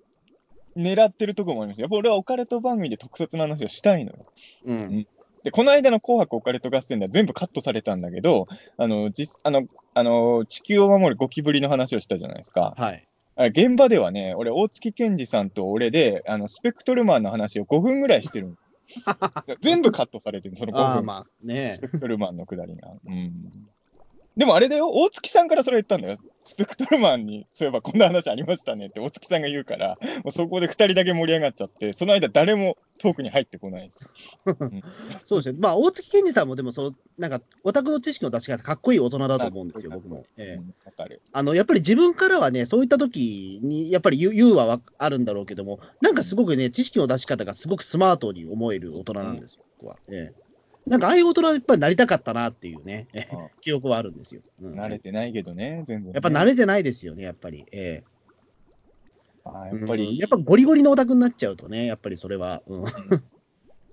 [0.77, 1.81] 狙ってるとこもあります。
[1.81, 4.27] やっぱ俺はオカルト番組で特撮の話をしたいのよ。
[4.67, 5.07] うん。
[5.45, 12.75] で、この間の紅白オカルト合戦では全部カットされたんだけど、あの、実、あの、あの、地球を守るゴキブリの話をしたじゃないですか。
[12.77, 13.07] はい。
[13.37, 18.55] あ現場ではね、俺、大月健二さんと俺で、あの、スペクトルマンの話を5分ぐらいしてるの
[19.61, 21.07] 全部カットされてる、その5分。
[21.07, 21.81] まあねス。
[21.81, 22.93] ペクトルマンのくだりが。
[23.07, 23.33] うん。
[24.37, 26.19] でもあれだよ、大月さんからそれ言ったんだよ。
[26.45, 34.07] スペクトルマンに、そういえばこんな話ありましたねって大月さんが言うから、もうそこで2人だけ盛り上がっちゃって、その間誰もトークに入ってこないです。
[35.27, 35.59] そうですね。
[35.61, 40.25] まあ、大月健二さんもでも、その、なんか、オタクの知識の出し方、かっこいい大人だと思うんですよ、僕も。
[40.39, 41.21] ええうんわかる。
[41.33, 49.99] あの、やっぱり自分からはね、そういった時に、やっぱり言う言うはわあるんだろうけども、なんかすごくね、知識の出し方がすごくスマートに思える大人なんですよ、僕は。
[50.09, 50.45] ええ
[50.87, 53.09] なんか、ああいう大人はやっぱりなりたかったなっていうね、
[53.63, 54.43] 記憶はあるんですよ。
[54.61, 57.65] うん慣れてないけどね、全部ね、やっぱ慣れてないですよね、やっぱり。
[57.73, 58.03] え
[59.45, 62.63] やっぱり、うんやっぱゴリゴリのオタクになっちゃうとね、やっぱりそれは。
[62.67, 62.85] うん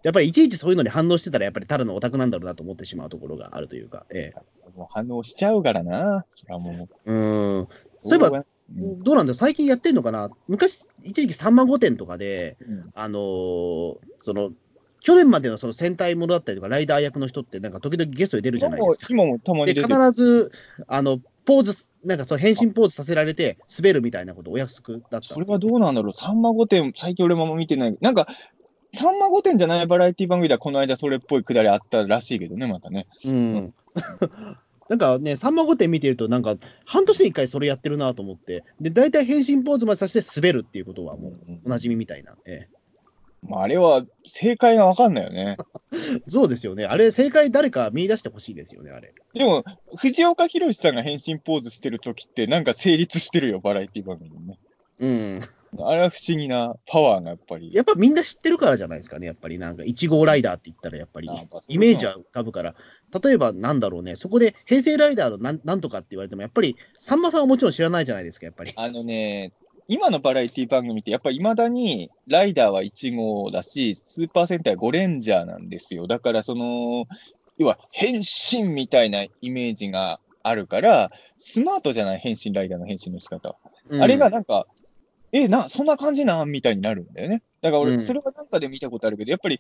[0.03, 4.07] やっぱりいちいちそういうのに反応してたら、やっぱりただのオタクなんだろうなと思ってしまうところがあるというか。
[4.09, 4.41] ええ
[4.75, 7.13] もう反応しちゃうからな、それはもう。
[7.13, 7.13] う
[7.61, 7.67] ん
[7.99, 9.31] そういえば、うんどうなんだ？
[9.31, 14.53] よ、最近やってんのかな、昔、一時期3万5点とかで、うんあのーその、
[15.01, 19.07] 去年までのその戦隊ものだったりとか、ライダー役の人って、なんか時々ゲストで出るじゃないですか。
[19.09, 20.11] 今もたまで、必。
[20.13, 20.51] ず、
[20.87, 21.19] あの、
[21.51, 25.21] ポーズ、なんかその変身ポーズさせられて、滑るみたいなことお約束だった。
[25.21, 27.97] それはどうなんだろう、さんま御殿、最近俺も見てない。
[27.99, 28.25] なんか、
[28.93, 33.05] さんま御殿じゃないバラエティ番組では、この間それっぽいくだりあったらしいけどね、またね。
[33.25, 33.73] うん。
[34.87, 41.33] なんかね、3万5点見てると、なんか、半年に1回それやってるなと思って、で、大体変身ポーズまでさせて滑るっていうことはもう、
[41.65, 42.35] おなじみみたいな。
[42.45, 42.69] え
[43.43, 45.57] まあ、あれは正解がわかんないよね。
[45.93, 46.85] え、そうですよね。
[46.85, 49.13] あれ、正解誰か見出してほしいですよね、あれ。
[49.33, 49.63] でも、
[49.97, 54.59] 藤岡弘さんが変身ポーズしてるときって、なんか成立してるよ、バラエティ番組にね。
[54.99, 55.41] うん。
[55.79, 57.73] あれは不思議なパワーがやっぱり。
[57.73, 61.29] やっぱみんな知ってるからじゃないですかね、やっぱりなんか、1号ライダーって言ったら、やっぱり
[61.69, 62.75] イメージは浮かぶから、
[63.23, 68.73] 例えばなんだろうね、そこで平成ライダーのなんなんとかって言われても、やっぱり、さんまさんはもちろん知らないじゃないですか、やっぱり。
[68.75, 69.53] あのね、
[69.93, 76.07] 今のバラエティ番組って、やっぱり未だにライダーは1号だし、スーパー戦隊は5レンジャーなんですよ。
[76.07, 77.07] だから、その、
[77.57, 83.57] 要は変身みたいなイメージがあるから、スマートじゃない、変身ライダーの変身の仕方。
[83.89, 84.65] うんあれがなんか、
[85.33, 87.43] え、な、そんな感じなんみたいになるんだよね。
[87.61, 89.59] だから俺、うんそれはなんかで見たことあるけど、やっぱり、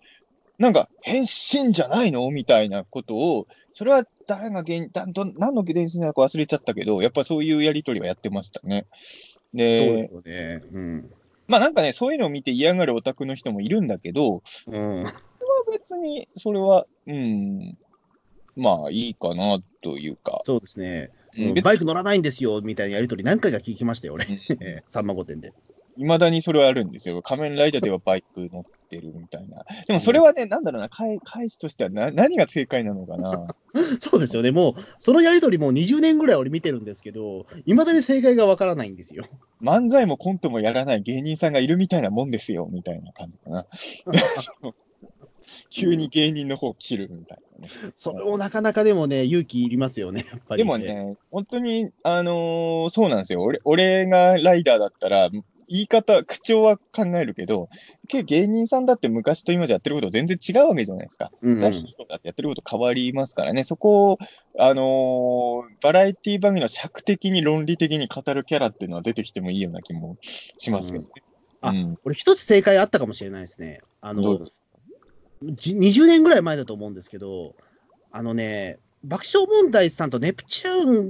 [0.59, 2.31] なんか、変身じゃないの？
[2.31, 8.85] みたいなことを、それは誰が原因、だど何の原因なのか忘れちゃったけど、やっぱそういうやりとりはやってましたね。
[9.53, 10.63] そうでで、すよね。
[10.71, 11.11] うん。
[11.47, 15.05] まあなんかね、そういうのを見て嫌がるオタクの人もいるんだけど、うん。
[15.71, 17.77] 別にそれは、うん、
[18.55, 21.09] まあいいかなというか、そうですね。
[21.13, 24.25] うんうんバイク乗らないんですよ、みたいなやりとり何回か聞きましたよ、俺。
[24.89, 25.53] さん ま御殿で。
[25.97, 27.21] いまだにそれはあるんですよ。
[27.21, 29.63] 仮面ライダーではバイク乗ってるみたいな。
[29.87, 33.55] でもそれはね、なんだろうな、返返しとしてはな何が正解なのかな。
[33.99, 34.51] そうですよね。
[34.51, 39.25] もう、そのやりとりもう20年ぐらい俺見てるんですけど、いまだに正解がわからないんですよ。
[39.61, 43.65] 漫才もコントもやらない芸人さんがいるみたいなもんですよ、みたいな感じかな。
[45.69, 47.73] 急に芸人の方切るみたいなね。
[47.95, 50.77] それもなかなかでもね、勇気いりますよね、やっぱり、でも。
[50.77, 53.41] ね、本当に、あのーそうなんですよ。
[53.41, 55.29] 俺俺がライダーだったら、
[55.71, 57.69] 言い方、口調は考えるけど、
[58.09, 61.31] 芸人さんだって昔と今じゃやってること全然違うわけじゃないですか。
[61.41, 64.17] うんうんザヒーとかってやってること変わりますからね、そこを、
[64.59, 70.17] あのーバラエティ番組の尺的に論理的に語るキャラっていうのは出てきてもいいような気も
[70.57, 71.09] しますけどね。
[71.61, 73.79] あうん俺一つ正解あったかもしれないですね。
[74.01, 74.51] あのどうぞ、
[75.53, 77.55] じ20年ぐらい前だと思うんですけど、
[78.11, 81.01] あのね、爆笑問題さんとネプチュー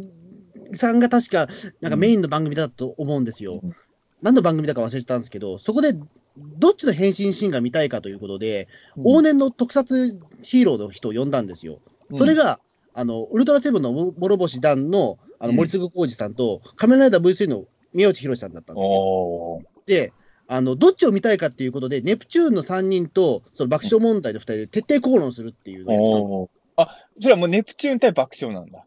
[0.73, 1.47] ンさんが確か、
[1.79, 3.59] なんかメインの番組だったと思うんですよ。
[3.63, 3.75] うん
[4.21, 5.93] 何の番組だか忘れてたんですけど、そこで、
[6.37, 11.79] どっちの変身シーンが見たいかということで、うん往年の特撮ヒーローの人を呼んだんですよ。
[12.15, 12.59] それ、が、
[12.93, 19.61] あの、ウルトラセブンの諸星団の、あの、うん森次浩二さんと、仮面ライダー V3 の宮内博さんだったんですよ。
[19.85, 20.13] で、
[20.47, 28.83] あの、どっちを見たいかっていうことで、ネプチューンの3人と、その爆笑問題の2人で徹底口論するっていうのあ、それはもうネプチューン対爆笑なんだ。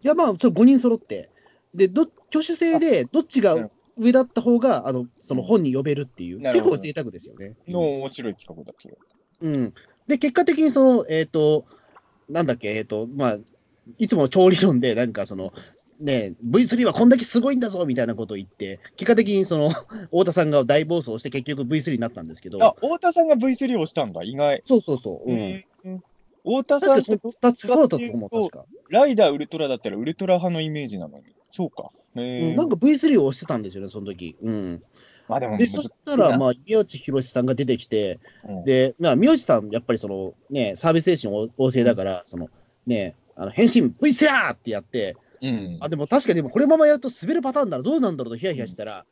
[0.00, 1.30] いや、まあ、それ5人揃って。
[1.74, 7.56] で、ど、挙手制で、どっちが上だった方が、あの、その本に呼べるっていう、結構贅沢ですよね。
[7.66, 8.96] の面白い企画だ、それ。
[9.40, 9.74] うん。
[10.06, 11.66] で、結果的にその、えっ、と、
[12.28, 13.38] なんだっけ、えっ、と、まあ、
[13.98, 15.52] いつもの超理論で、なんかその、
[16.00, 19.70] ね、V3 はこんだけすごいんだぞみたいなことを言って、結果的にその、
[20.10, 24.62] 太田さんが大暴走して、結局 V3 になったんですけど、あ、太田さんが V3 をしたんだ、意外。
[24.66, 25.30] そうそうそう。
[25.30, 25.64] うん。
[25.84, 26.02] うん
[26.44, 28.64] 太田さんって確かそ、確かそうだったと思う、確か。
[28.88, 31.24] ライダーウルトラだったらウルトラ派のイメージなのに。
[31.50, 31.90] そうか。
[32.14, 34.36] なんか V3 を押してたんですよね、その時。
[34.42, 34.82] うん。
[35.28, 42.48] まあでもで、そしたら、まあ、あ、宮内博さんが出てきて、うんで、まあ、宮内さん、やっぱりその、ね、サービス精神旺盛だから、その、
[42.86, 49.04] ね、あの、変身 V スラーってやって、うんあ、でも確かにでもこれままやると滑るパターンだらどうなんだろうとヒヤヒヤしたら、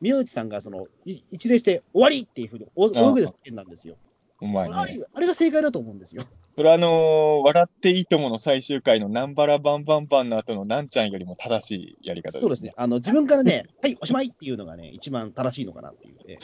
[0.00, 3.96] 宮内さんがその、い一礼して終わりっていうふうに、大声で叫んだんですよ。
[4.42, 4.74] うまいね。
[4.74, 6.24] あれあれが正解だと思うんですよ。
[6.54, 12.74] それはあのー笑っていいともの最終回のナンバラバンバンバンの後のなんちゃんよりも正しいやり方です、そうですね。。
[12.76, 16.38] あの、自分からね、はい、おしまいっていうのがね、一番正しいのかなっていうね。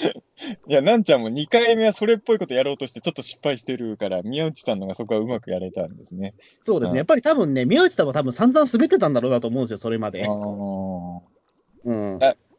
[0.69, 6.35] いや、なんちゃんも2回目はそれっぽいことやろうとしてちょっと失敗してるから、宮内さんのがそこはうまくやれたんですね。
[6.39, 6.99] うんそうですね。
[6.99, 10.29] やっぱり多分ね、宮内さんは多分散々滑ってたんだろうなと思うんですよ、それまであ。
[10.31, 11.21] ー
[11.85, 12.19] うん。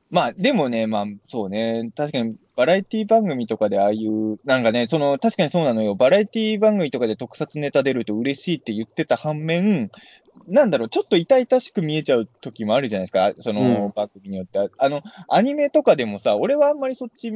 [0.09, 9.91] まあ、でもね、まあ、そうね、確かにバラエティ番組とかでああいう、なんかね、その、確かにそうなのよ、バラエティ番組とかで特撮ネタ出ると嬉しいって言ってた反面、
[10.47, 14.69] なんだろう、ちょっと痛々しく見えちゃう時もあるじゃないですか、そのうん番組によって。
[14.77, 17.31] あの、アニメとかでもさ、俺はあんまりそっち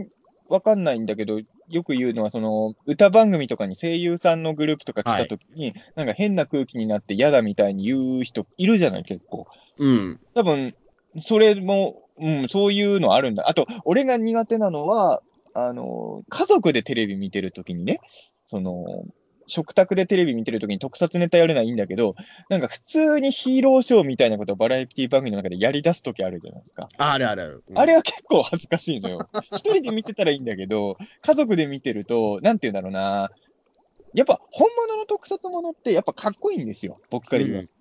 [0.49, 9.47] わかんないんだけど、よく言うのは、その、歌番組とかに声優さんのグループとか来た時に、なんか変な空気になって嫌だみたいに言う人いるじゃない、結構。
[9.77, 10.19] うん。
[10.33, 10.75] 多分、
[11.21, 13.47] それも、うん、そういうのあるんだ。
[13.47, 15.21] あと、俺が苦手なのは、
[15.53, 17.99] あの、家族でテレビ見てるときにね、
[18.45, 19.05] その、
[19.47, 22.15] 食卓でテレビ見てるときに特撮ネタやるのはいいんだけど、
[22.49, 26.89] なんか普通にヒーローショーみたいなことをバラエティ番組の中でやり出すときあるじゃないですか。
[26.97, 27.63] ああるあるある。
[27.69, 29.27] うんあれは結構恥ずかしいのよ。
[29.51, 33.31] 一人で見てたらいいんだけど、家族で見てると、なんて言うんだろうな。
[34.13, 37.01] やっぱ本物の特撮ものってやっぱかっこいいんですよ。
[37.09, 37.73] 僕から言います。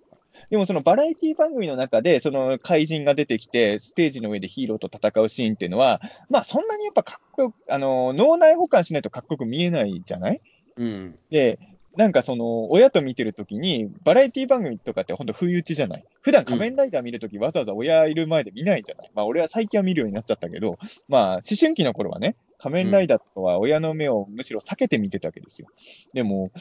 [0.49, 10.39] でもそのバラエティ番組の中で、その怪人が出てきて、ステージの上でヒーローと戦うシーンっていうのは、まあそんなにやっぱかっこよく、あの、脳内保管しないとかっこよく見えないじゃない？
[10.77, 11.19] うん。
[11.29, 11.59] で、
[11.95, 16.05] なんかその、親と見てるときに、バラエティ番組とかって本当不意打ちじゃない？
[16.21, 19.11] 普段仮面ライダー見るとき、わざわざ親いる前で見ないじゃない？
[19.13, 20.77] まあ俺は最近は見るようになっちゃったけど、
[21.07, 25.67] まあ思春期の頃はね、仮面ライダーとかは親の目をむしろ避けて見てたわけですよ。
[26.13, 26.51] でも、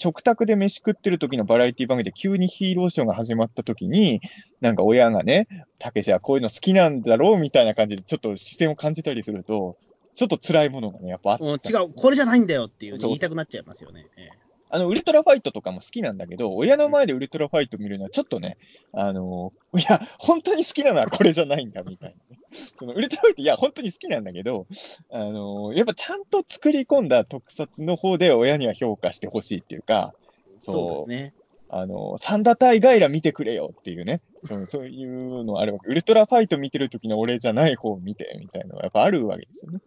[0.00, 4.22] 食卓で飯食ってる時のバラエティ番組で急にヒーローショーが始まった時に、
[4.62, 5.46] なんか親がね、
[5.78, 9.76] たけしはこういうの好きなんだろうみたいな感じでちょっと視線を感じたりすると、
[10.14, 11.44] ちょっと辛いものがね、やっぱあった。
[11.68, 14.06] 違う、これじゃないんだよっていう言いたくなっちゃいますよね。
[14.16, 18.56] ええあの、ウルトラファイトとかも好きなんだけど、親の前でウルトラファイト見るのはちょっとね、
[18.92, 22.39] あのいや、本当に好きなのはこれじゃないんだ、みたいなね。
[22.78, 24.66] そのウルトラファイト、いや、本当に好きなんだけど、
[25.10, 30.14] あのやっぱちゃんと作り込んだ特撮の方で親には評価してほしいっていうか、
[30.58, 31.34] そうですね。
[31.72, 35.88] あの、サンダタイガイラ見てくれよっていうね、うん そういうのあるわけ。
[35.88, 39.80] ウルトラファイト見てる時の俺じゃない方を見て、みたいなのはやっぱあるわけですよね。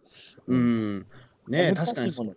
[0.48, 1.06] うん。
[1.48, 2.36] ね確かにものう。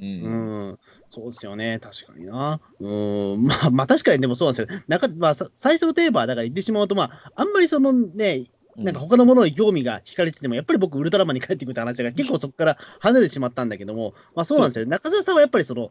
[0.00, 0.78] うんん、
[1.10, 2.58] そうですよね、確かにな。
[2.80, 2.88] う
[3.36, 4.82] ん、まあ、まあ、確かにでもそうなんですよ。
[4.88, 8.44] なんか、まあ、さ最初のテーマは、だから言ってしまうと、まあ、あんまりそのね、
[8.76, 14.86] なんか他のものに興味が惹かれてても、やっぱり僕、ウルトラマンに帰ってくるって話が結構そこから離れてしまったんだけども、まあそうなんですよ。
[14.86, 15.90] 中澤さんはやっぱりその、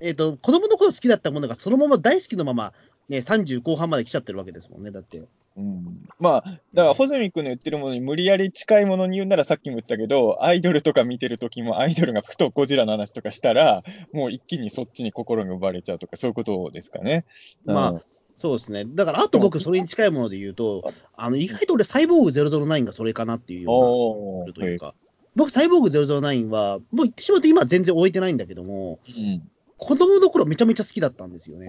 [0.00, 2.72] えっ、と、子供の頃好きだったものがそのまま大好きのまま、
[3.08, 5.22] ね、30後半まで来ちゃってるわけですもんね、だって。
[5.56, 6.40] うんまあ、
[6.74, 17.24] だから、穂積君の言ってるものに無理やり近いものに言うなら、さっきも言ったけど、アイドルとか見てるときも、アイドルがふとゴジラの話とかしたら、もう一気にそっちに心が奪われちゃうとか、そういうことですかね。
[17.64, 18.00] まあうん
[18.36, 18.84] そうですね。
[18.84, 20.82] だから、あと僕、それに近いもので言うと、
[21.16, 24.52] あの、意外と俺、サイボーグ009がそれかなっていうような。
[24.52, 24.94] というか、
[25.36, 29.48] 僕、サイボーグ009は、もう言ってしまうと今は全然終えてないんだけども、うん。
[29.78, 31.68] 子供の頃めちゃめちゃ好きだったんですよね。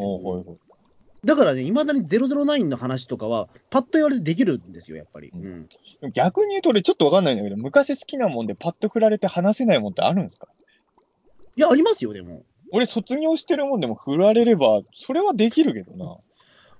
[1.24, 5.30] だからね、いまだに009の話とかは、パッと言われてできるんですよ、やっぱり。
[5.30, 6.12] ううん。
[6.14, 10.48] 逆に言うと、俺ちょっとわかんないんだけど、昔好きなもんでパッと振られて話せないもんってあるんですか？
[11.56, 12.44] いや、ありますよ、でも。
[12.72, 16.18] 俺、卒業してるもんでも振られれば、それはできるけどな。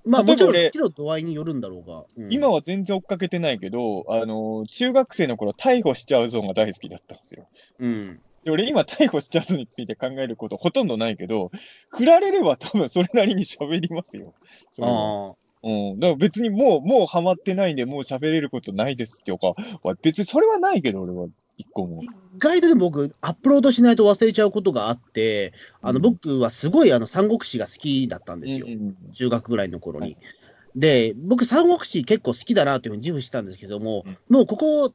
[0.06, 2.06] まあ、もちろん好きの度合いによるんだろうが。
[2.18, 7.48] うん今は全然追っかけてないけど、あの中学生の頃逮捕しちゃうゾーンが大好きだったんですよ。
[7.80, 8.20] うん。
[8.44, 11.52] で俺今逮捕しちゃうゾーンについて考えることほとんどないけど、
[11.90, 14.34] 振られれば多分それなりに喋りますよ。
[14.82, 15.46] ああ。
[15.64, 16.00] うん。
[16.00, 22.02] だから別にもう、もうハマってないんで、もう喋れることないですとか、は別にそれはないけど、俺は一個も。
[22.04, 22.08] 意
[22.40, 28.68] 外とでも僕、アップロードしないと忘れちゃうことがあって、あの、うん僕はすごい、あの、三国志が好きだったんですよ。
[28.68, 30.06] うんうん中学ぐらいの頃に。
[30.06, 30.18] はい
[30.76, 34.94] で、僕、三国志結構好きだなというふうに自負したんですけども、うんもうここ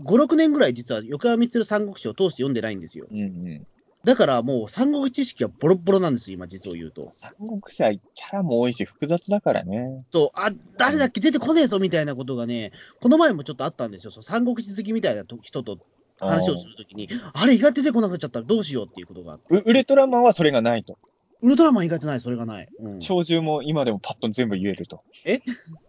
[0.00, 3.06] 5、6年ぐらい実は横山光三国志を通して読んでないんですよ。
[3.10, 3.66] うんうん。
[4.04, 7.10] だからもう三国知識はボロッボロなんですよ、今実を言うと。
[7.12, 10.04] 三国志はキャラも多いし、複雑だからね。
[10.12, 14.10] そう、あ、誰だっけ出てこねえぞみたいなことがね、この前もちょっとあったんですよ。
[14.10, 15.78] そう三国志好きみたいなと人と
[16.20, 19.44] 話をするときに、あれ意外と出てこなくなっちゃったらどうしようっていうことがあって。
[19.50, 20.98] ウウルトラマンはそれがないと。
[21.40, 22.68] ウルトラマン意外とない、それがない。
[22.80, 25.04] うん、鳥獣も今でもパッと全部言えると。
[25.24, 25.40] え？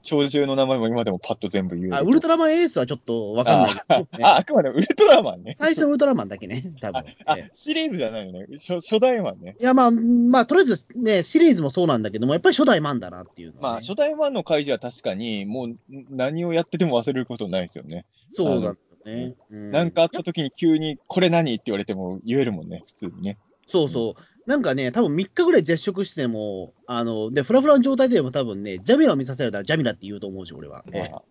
[0.08, 1.98] 鳥獣の名前も今でもパッと全部言えると。
[1.98, 4.04] あウルトラマンエースはちょっとわかんないね、あ
[4.36, 5.58] あ、あくまでウルトラマンね。
[5.60, 8.46] 最初のウルトラマンだけね、多分 あええ、シリーズじゃないよね。
[8.52, 9.56] 初初代マンね。
[9.60, 15.76] いや、まあ、まあ、とりあえずね、シリーズもそうなんだけども、やっぱり初代マンだなっていうね、まあ、初代マンの回じは確かに、もう
[16.12, 18.06] 何をやってても忘れることないですよね。
[18.36, 19.36] そうだよね。
[19.50, 21.54] うなんかあった時に急に、これ何？
[21.56, 23.38] って言われても言えるもんね、普通にね。
[23.70, 24.50] そうそう。
[24.50, 30.84] なんかね、多分3日ぐらい絶食しても、あの、で、フラフラの状態でも多分ね、ジャミラを見させられたらジャミラって言うと思うし、俺は。
[30.92, 31.22] まあ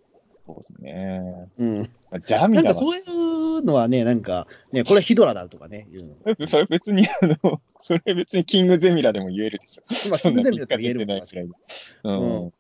[0.46, 1.48] そうですね。
[1.58, 1.78] うん。
[1.80, 6.46] まあジャミラはなんかそういうのはね、なんか、ね、これはヒドラだとかね、言うの。
[6.46, 9.82] それ別に、あの、それ別にキングゼミラでも言えるでしょ。
[10.10, 11.50] まあ、そんな全部だと言えるもしれない。
[12.04, 12.52] ううんん。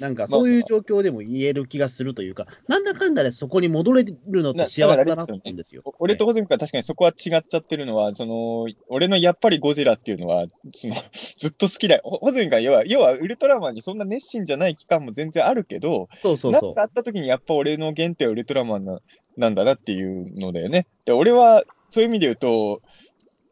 [0.00, 5.82] なんかそういう状況でも言える気がするというか、なんだかんだでそこに戻れるのって幸せだなと思うんですよ。
[5.84, 10.94] お俺とホズミ君は確かにそこは違っちゃってるのは、その、俺のやっぱりゴジラっていうのは、その、
[11.36, 12.02] ずっと好きだよ。
[12.04, 19.00] ホホズミ君は要は、要はウルトラマンにそんな熱心じゃない期間も全然あるけど、そうそうそなんかあった時にやっぱ俺の原点はウルトラマンな
[19.36, 20.86] なんだなっていうのだよね。
[21.04, 22.82] で、俺はそういう意味で言うと、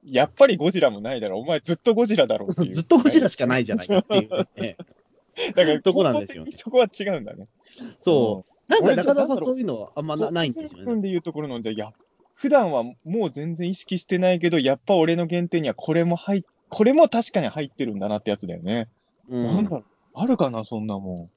[0.04, 1.42] やっぱりゴジラもないだろう。
[1.42, 2.70] お前ずっとゴジラだろうっていう。
[2.72, 2.74] う。
[2.76, 4.76] ずっとゴジラしかないじゃないかっていうね。
[5.54, 7.48] だから、とこなんですよそこは違うんだね。
[8.02, 8.70] そう。
[8.70, 10.94] なんか俺中田さなんそういうのはあんまなないんですよね。
[10.94, 11.92] んでいうところの、じゃあや、
[12.34, 18.88] 普段はもう全然意識してないけど、やっぱ俺の原点にはこれも入っ、これも確かに入ってるんだなってやつだよね。
[19.28, 21.28] うんなんだろう、あるかな、そんなも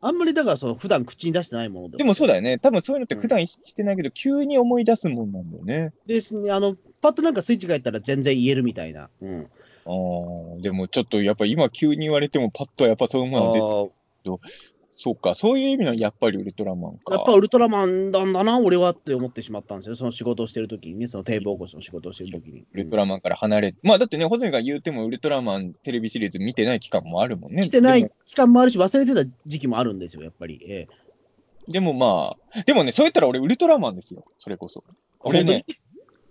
[0.00, 1.90] あんまりだからその普段口に出してないものん。
[1.90, 2.38] でもそうだよ。
[2.38, 2.58] よね。
[2.58, 5.92] 多分そういうのって普段意識してないけど、急に思い出すもんなんだよね。
[6.06, 9.10] ですね、あの、パッとなんかスイッチが入ったら全然言えるみたいな。
[9.20, 9.50] うん。
[9.88, 14.38] ああ、でもちょっとやっぱ今急に言われてもパッとやっぱそういうものが出て、あ
[15.00, 17.14] そうか、そういう意味のやっぱりウルトラマンか。
[17.14, 19.94] やっぱウルトラマンなんだな、俺はって思ってしまったんですよ。
[19.94, 22.66] その仕事をしてる時にね、その堤防越しの仕事をしてる時に。
[22.72, 27.62] ウルトラマンから離れ、まあだってね、ホズミが言うてもウルトラマンテレビシリーズ見てない期間もあるもんね。
[27.62, 30.60] 来てない期間もあるし、忘れてた時期もあるんですよ、やっぱり。
[30.68, 31.08] ええ
[31.68, 34.82] でもまあ、でもね、そう言ったら俺ウルトラマンですよ、それこそ。
[35.20, 35.64] 俺ね、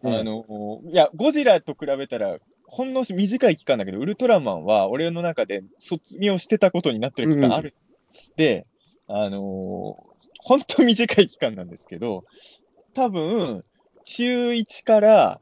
[0.03, 2.37] あのいや、ゴジラと比べたら、
[2.67, 7.73] ほんの短い期間だけど、ウルトラマンは俺の中で卒業してたことになってる期間ある。
[8.35, 8.67] で、
[9.07, 9.41] あのー、
[10.43, 12.25] ほんと短い期間なんですけど、
[12.93, 13.63] 多分、
[14.03, 15.41] 中1から、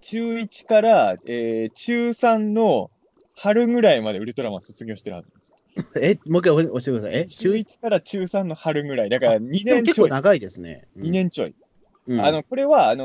[0.00, 2.90] 中1から、えー中3の
[3.34, 5.54] 春ぐらいまでウルトラマン卒業してるはずです。
[6.00, 7.14] え、もう一回押してください。
[7.16, 9.10] え、中1から中3の春ぐらい。
[9.10, 9.94] だから2でも年ちょい。
[9.96, 10.86] 結構長いですね。
[10.96, 11.54] 2年ちょい。
[12.06, 12.20] うん。
[12.20, 13.04] あの、これは、あの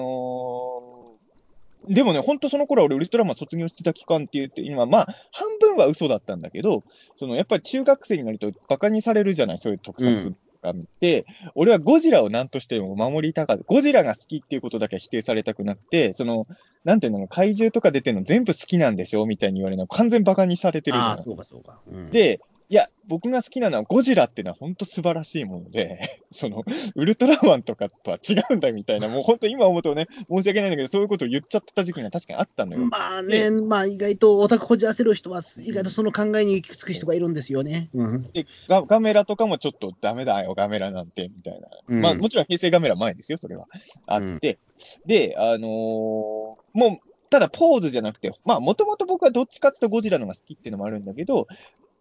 [0.90, 0.93] ー
[1.88, 6.84] でもね、本当その頃は俺、ウルトラマン卒業してた期間って言って、今、まあ、半分は嘘だったんだけど、
[7.16, 11.26] そのやっぱり中学生になるとバカにされるじゃない、そういう特撮が見て、
[11.56, 13.64] 俺はゴジラを何としても守りたかった。
[13.66, 16.48] ゴジラが好きっていうことだけは否定されたくなくて、その、
[16.84, 21.24] なんていうの、怪獣とか出てるの全部好きなんでしょみたいに言われるの、完全バカにされてるじゃない。
[21.24, 21.80] そうか、そうか。
[21.92, 22.40] うん、で、
[22.74, 26.00] いや、僕が好きなのはゴジラっていうのは本当素晴らしいもので、
[26.32, 26.64] その、
[26.96, 32.88] ウルトラマンとかとは違うんだみたいな、もう本当今思うとね、申し訳ないんだけど、そういうことを言っちゃってた時期が確かにあったのよ。
[32.88, 37.92] まあね、まあ意外とオタクこじらせる人は、意外とその考えに行き着く人がいるんですよね。
[37.94, 38.24] うん。
[38.24, 41.68] でガ、ガメラとかもちょっとダメだよ、ガメラなんて、みたいな。
[41.90, 43.68] うんまあ、もちろん平成ガメラ前ですよ、それは。
[44.08, 44.58] あって。
[45.06, 46.98] で、あのーもう、
[47.30, 51.48] ただポーズじゃなくて、まあ、もともと僕はどっちかっていうとゴジラのが好きっていうのもあるんだけど、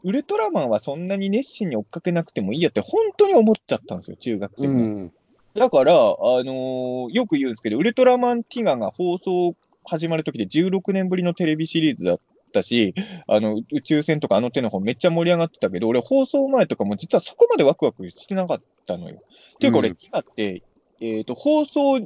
[0.05, 4.79] ウルトラマンはそんなに熱心に追っかけなくてもいいやって本当に思っちゃったんですよ、中学生うの。
[5.07, 5.13] ん。
[5.55, 12.21] だから、あのーよく言うんですけど、ウルトラマンティガが放送始まるときで16年ぶりのテレビシリーズだっ
[12.53, 12.95] たし、
[13.27, 19.17] あの、宇宙船とかあの手の方めっちゃ盛り上がってたけど、俺放送前とかも実はそこまでワクワクしてなかったのよ。
[19.55, 20.63] っていうか俺、うんティガって、
[21.01, 21.97] えっ、と、放送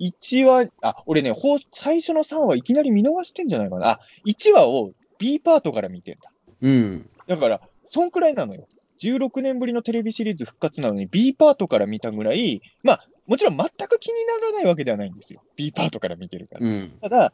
[0.00, 3.88] 1話、あ、俺ね、放最初の3話いきなり見逃してんじゃないかな。
[3.90, 6.30] あ、1話を B パートから見てんだ。
[6.62, 7.10] うん。
[7.26, 8.68] だから、そんくらいなのよ。
[9.00, 15.42] 16年ぶりのテレビシリーズ復活なのに B パートから見たぐらい、まあ、もちろん全く気にならないわけではないんですよ。
[15.56, 16.66] B パートから見てるから。
[16.66, 16.92] うん。
[17.00, 17.32] ただ、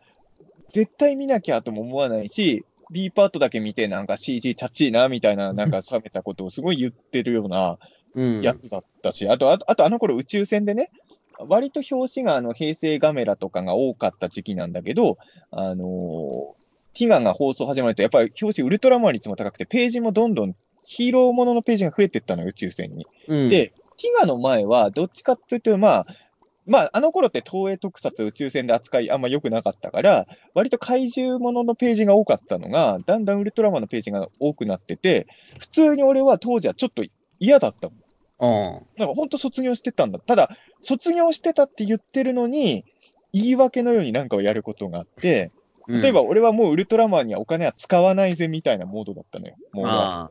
[0.70, 7.78] 絶対見なきゃとも思わないし、B パートだけ見てなんか CG チャッチーなみたいな、 なんか冷めたことをすごい言ってるような
[8.14, 8.42] うん。
[8.42, 10.90] やつだったし、あと、あとあとあの頃宇宙船でね、
[11.38, 15.18] 割と表紙があの平成ガメラとかが多かった時期なんだけど、
[15.50, 16.61] あのー
[16.94, 23.06] ティガが放送始まると、やっぱり表紙ウルトラマン率も高くて、ページもどんどんヒーローもののページが増えていったのよ、宇宙船に。
[23.28, 26.06] うん、で、ティガの前は、どっちかっていうと、まあ、
[26.66, 35.26] まあ、あの頃って東映特撮宇宙船で扱いあんま良くなかったから、割と怪獣もののページが多かったのが、だんだんウルトラマンのページが多くなってて、
[35.58, 37.04] 普通に俺は当時はちょっと
[37.40, 37.98] 嫌だったもん。
[38.42, 38.86] うん。
[38.96, 40.20] なんか本当卒業してたんだ。
[40.20, 42.84] ただ、卒業してたって言ってるのに、
[43.32, 45.50] 言い訳のように何かをやることがあって、
[45.88, 49.56] 例えば俺はもうウルトラマンにはお金は使わないぜみたいなモードだったのよ。
[49.72, 49.84] もう。
[49.84, 50.30] 俺はあ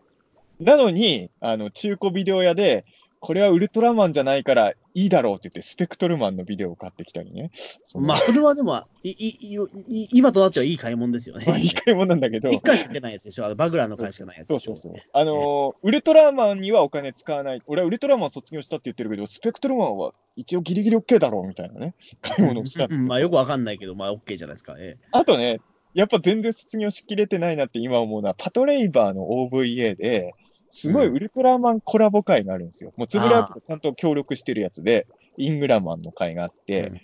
[0.61, 2.85] なのに、あの、中古ビデオ屋で、
[3.23, 7.51] これはウルトラマンじゃないからいいだろうって言って、スペクトルマンのビデオを買ってきたりね。
[7.93, 9.55] まあ、それはでも、いいい
[9.87, 11.45] い今となってはいい買い物ですよね。
[11.47, 13.45] まあいい買い物なんだけど、一回しか出ないやつでしょ？
[13.45, 14.47] あのバグラーの回しかないやつ。
[14.47, 14.93] そうそうそう。
[15.13, 17.61] あのーウルトラマンにはお金使わない。
[17.67, 24.75] 俺はウルトラマン卒業したって言ってるけど、スペクトルマンは一応ギリギリ OK だろうみたいなね、買い物をしたまあ、よくわかんないけど、まあ、OK じゃないですか。
[24.79, 25.59] えあとね、
[25.93, 30.33] やっぱ全然卒業しきれてないなって今思うのは、パトレイバーの OVA で、
[30.71, 32.93] すごいウルトラマンコラボ会があるんですよ。
[32.97, 35.05] もうつぶれアップとちゃんと協力してるやつで、
[35.37, 37.01] イングラマンの会があって、うん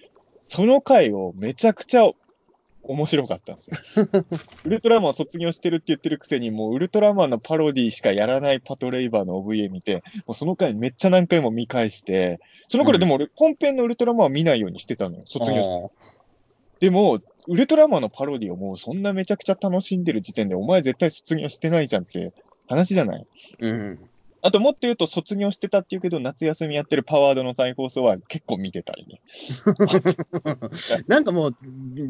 [0.48, 2.10] その回をめちゃくちゃ
[2.84, 3.78] 面白かったんですよ。
[4.64, 15.96] ウルトラマン卒業してるって言ってるくせに、もうウルトラマンのパロディしかやらないパトレイバーの OVA 見て、もうその回めっちゃ何回も見返して、その頃でも俺、本編のウルトラマンは見ないようにしてたのよ、卒業して。
[16.80, 22.32] でも、ウルトラマンのパロディをもうそんなめちゃくちゃ楽しんでる時点で、お前絶対卒業してないじゃんって
[22.68, 23.28] 話じゃない
[23.60, 24.00] うん。
[24.42, 29.22] あともっと言うと、卒業してたって言うけど、夏休みやってるパワードの再放送は結構見てたりね。
[31.08, 31.56] なんかもう、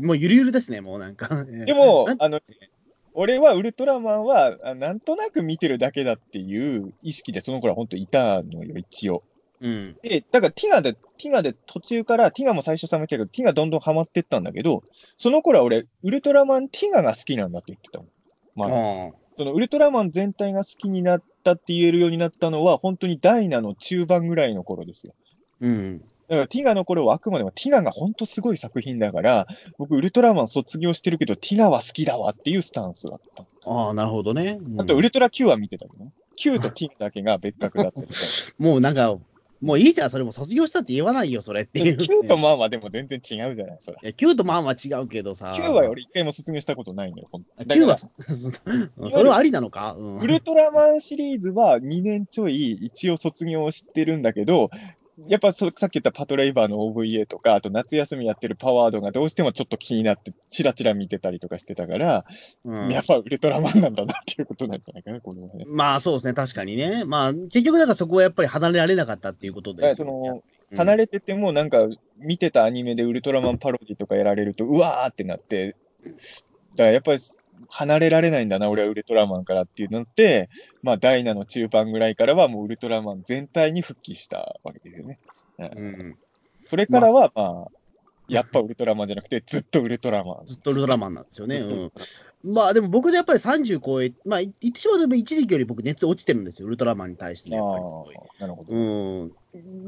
[0.06, 1.46] もうゆるゆるですね、もうなんか。
[1.66, 2.42] でもあの、
[3.14, 9.24] 俺はウルトラマンは、あなんとなく見てるだけだっていう意識で、その頃は本当いたのよ、一応。
[9.62, 9.98] うん。
[10.04, 14.84] で、だからティガで、ティガで途中から、ティガも最初寒いけど、ティガどんどんハマってったんだけど、
[15.18, 18.06] その頃は俺、ウルトラマンティガが好きなんだって言ってたの。
[18.56, 25.14] まあ、あそのウルトラマン全体が好きになったって言えるようになったのは、本当にダイナの中盤ぐらいの頃ですよ。
[25.62, 26.02] うん。
[26.28, 33.46] だからティガの頃はあくまでもティガが本当すごい作品だから、僕ウルトラマン卒業してるけど、ティガは好きだわっていうスタンスだった。
[33.66, 34.60] ああ、なるほどね。
[34.60, 36.12] うんあと、ウルトラ Q は見てたけどね。
[36.36, 38.02] Q とティガだけが別格だった。
[38.58, 39.18] もうなんか、
[39.62, 41.98] もういいじゃん、それも卒業したって言わないよ、それっていう。
[41.98, 43.98] Q とマンはでも全然違うじゃない、それ。
[44.04, 45.54] いや、Q とマンは違うけどさ。
[45.56, 47.98] Q は俺一回も卒業したことないのよ、ほんあだ Q は、
[49.12, 54.70] それはありなのか、うん、ウルトラマンシリーズは2年ちょい一応卒業してるんだけど、
[55.28, 62.26] やっぱそさっき言ったパトレイバーの OVA とか、あと夏休みやってるパワードがどうしてもちょっと気になって、チラチラ見てたりとかしてたから、
[62.64, 65.66] うんやっぱウルトラマンなんだなっていうことなんじゃないかな、これはね。
[65.68, 67.04] まあそうですね、確かにね。
[67.06, 69.96] まあ結局、だからそこはやっぱり離れられなかったっていうことですよね。
[69.96, 70.42] その、うん
[70.76, 71.88] 離れてても、なんか、
[72.18, 75.78] 見てたアニメでウルトラマンパロディとかやられると、うわーってなって、
[76.76, 77.20] だからやっぱり、
[77.70, 80.50] 離れられないんだな、俺はウルトラマンからっていうのって、
[80.84, 85.20] まあ、ダイナの中盤ぐらいからは、もうウルトラマン全体に復帰したわけですよね。
[85.60, 86.18] うん、
[86.66, 87.72] それからは、まあ、
[88.28, 90.46] やっぱウルトラマンじゃなくて、 ずっとウルトラマン。
[90.46, 91.58] ずっとウルトラマンなんですよね。
[91.58, 91.92] うん
[92.44, 98.16] まあでも僕でやっぱり30超え、まあ言ってしまうと一時期より僕熱落ちてるんですよ、ウルトラマンに対してね、やっぱりすごい。
[98.16, 98.74] ああ、なるほど。
[98.74, 98.80] う
[99.26, 99.32] ん、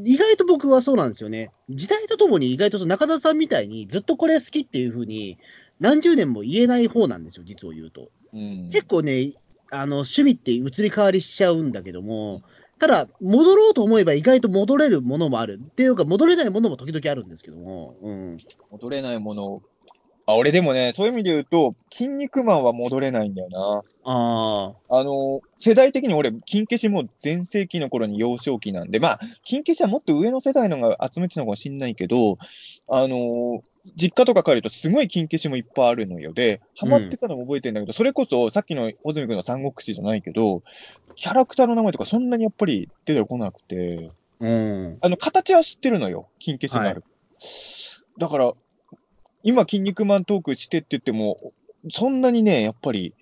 [0.04, 1.52] 意外と僕はそうなんですよね。
[1.70, 5.38] 時代とともに意外とその中田さんみたいにずっとこれ好きっていうふうに
[5.80, 8.10] 何十年も言えない方なんですよ、実を言うと。
[8.34, 8.70] うん。
[8.72, 9.34] 結構ね、
[9.72, 12.42] あの趣味って移り変わりしちゃうんだけども、
[12.80, 15.60] ただ、戻ろうと思えば意外と戻れるものもある。
[15.62, 17.96] っていうか、戻れないものも時々あるんですけども。
[18.02, 18.38] うん。
[18.72, 19.62] 戻れないものを。
[20.26, 23.82] あ、俺でもね、そういう意味で言うと、筋肉マンは戻れないんだよな。
[24.06, 32.38] ああの、世代的に俺、金消しも全盛期の頃に幼少期なんで、まあ、金消しはもっと上の世代のが集めてたのかもしんないけど、
[32.88, 33.62] あの、
[33.96, 36.34] 実家とか帰るとすごい金消しもいっぱいあるのよ。
[36.34, 40.64] で、ハマってたのも覚えてんだけど、それこそさっきの穂積君の三国志じゃないけど、
[41.16, 44.46] キャラクターの名前とかそんなにやっぱり出てこなくて、あ。
[44.46, 44.98] うん。
[45.02, 46.30] あの、形は知ってるのよ。
[46.40, 47.04] 金消しがある。
[48.18, 48.54] だから、
[49.44, 51.54] 今、筋肉マントークしてって言っても、
[51.90, 53.14] そんなにね、やっぱり、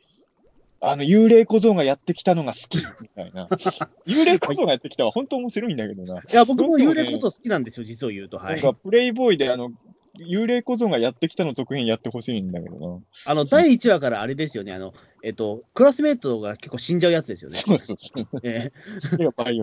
[0.80, 3.48] あの、幽霊小僧がやってきたのが好き、みたいな。
[4.06, 6.20] 幽霊小僧がやってきたは本当面白いんだけどな。
[6.20, 8.38] いや、僕も幽霊こそ好きなんですよ、実を言うと。
[8.38, 8.62] はい。
[8.62, 9.72] なんか、プレイボーイで、あの、
[10.20, 13.00] 幽霊小僧がやってきたの続編やってほしいんだけどな。
[13.26, 14.94] あの、第1話からあれですよね、あの、
[15.24, 17.58] えっと、クラスメートが結構死んじゃうやつですよね。
[17.58, 18.40] そうそうそう。
[18.44, 18.72] え
[19.20, 19.62] いやバイ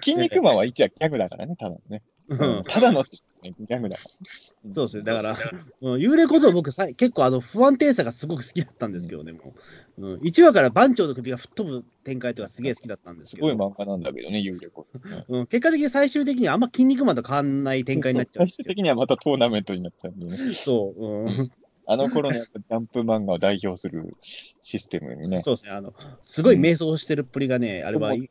[0.00, 2.02] 筋肉マンは一応ギャグだからね、ただのね。
[2.30, 3.04] えうんただの
[3.42, 4.74] ギャグだから。
[4.74, 5.38] そうですね、だから、
[5.80, 9.54] うん、幽霊小僧、僕さ、結構あの不安定さがすごく好きだったんですけどね、も。
[9.98, 15.08] う、うん、1話から番長の首が吹っ飛ぶ展開とかすげえ好きだったんですすけど、ごい漫画なんだけどね、幽霊小僧。
[15.08, 15.24] ね。
[15.28, 18.64] うん、結果的に最終的にあんま筋肉マンと変わんない展開になっちゃうん最終。
[18.64, 20.52] 的にはまたトーナメントになっちゃうんでね。
[20.52, 21.50] そう、うん、
[21.86, 25.42] あの頃のやっぱジャンプ漫画を代表するシステムにね。
[25.42, 28.30] そうですね、あの、すごい迷走してるっぷりがね、あれはい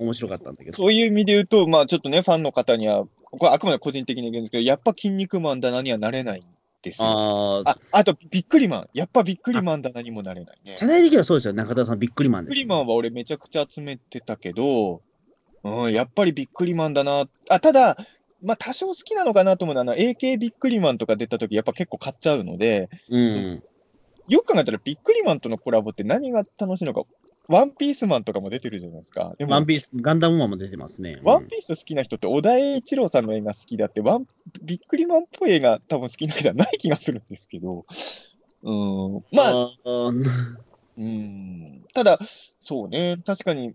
[0.00, 0.76] 面白かったんだけど。
[0.76, 6.44] そういう意味で言うと、まあちょっとね、ファンの方には、これあくまで個人的に言うんですけど、やっぱ筋肉マンだなにはなれないん
[6.82, 7.08] ですよ。
[7.08, 8.88] ああ、あ、あと、ビックリマン。
[8.92, 10.72] やっぱビックリマンだなにもなれないね。
[10.72, 12.66] 世代的にはそうですよ、中田さん、びっくりマンですビックリ。
[12.66, 15.02] マンは俺めちゃくちゃ集めてたけど、
[15.62, 17.28] うん、やっぱりビックリマンだな。
[17.48, 17.96] あ、ただ、
[18.42, 23.62] まあ多少好きなのかなと思うのは、AK ビックリマンとか出た時やっぱ結構買っちゃうので、うん。
[24.28, 27.02] よく考えたらビックリマンとのコラボって何が楽しいのか
[27.50, 29.34] ワンピースマンとかも出てるじゃないですか。
[29.36, 31.18] でもワンピース、ガンダムマンも出てますね。
[31.24, 34.26] ワンピース好きな人って、小田栄一郎さんの映画好きだって、ワン
[34.62, 37.86] ビックリマンっぽい映画多分好きな人はない気がするんですけど、
[38.62, 40.56] うん、まあ、あー、
[40.96, 42.20] うん、ただ、
[42.60, 43.74] そうね、確かに、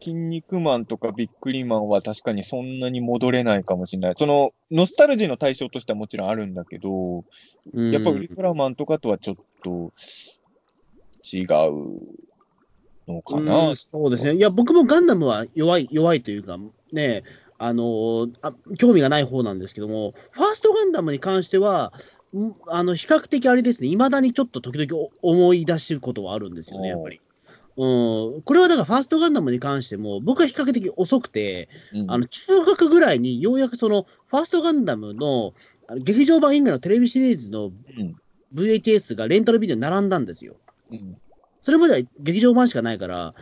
[0.00, 4.14] 筋肉マンとかビックリマンは確かにそんなに戻れないかもしれない。
[4.16, 7.24] その、ノスタルジーの対象としてはもちろんあるんだけど、
[7.74, 7.92] うん。
[7.92, 9.92] やっぱウルトラマンとかとはちょっと
[11.22, 12.29] 違う
[13.10, 13.70] のかな。
[13.70, 14.34] うんそうですね。
[14.34, 16.58] いや、僕もガンダムは弱い、弱いというか、
[16.92, 17.22] ね、
[17.58, 21.92] あのーあ、興味がない方なんですけども、ファーストガンダムに関しては、
[22.34, 27.20] んあの比較的あれですね、いまだにちょっと時々お思い出してることはあるんですよね、やっぱり。
[27.76, 35.54] うん、これはだから、ファーストガンダムに関しても、僕は比較的遅くて、うんあの中学ぐらいにようやくそのファーストガンダムの
[35.98, 37.68] 劇場版以外のテレビシリーズのう
[38.02, 38.16] ん
[38.54, 40.56] VHS がレンタルビデオに並んだんですよ。
[40.90, 41.16] うん
[41.62, 43.34] それまでは劇場版しかないから、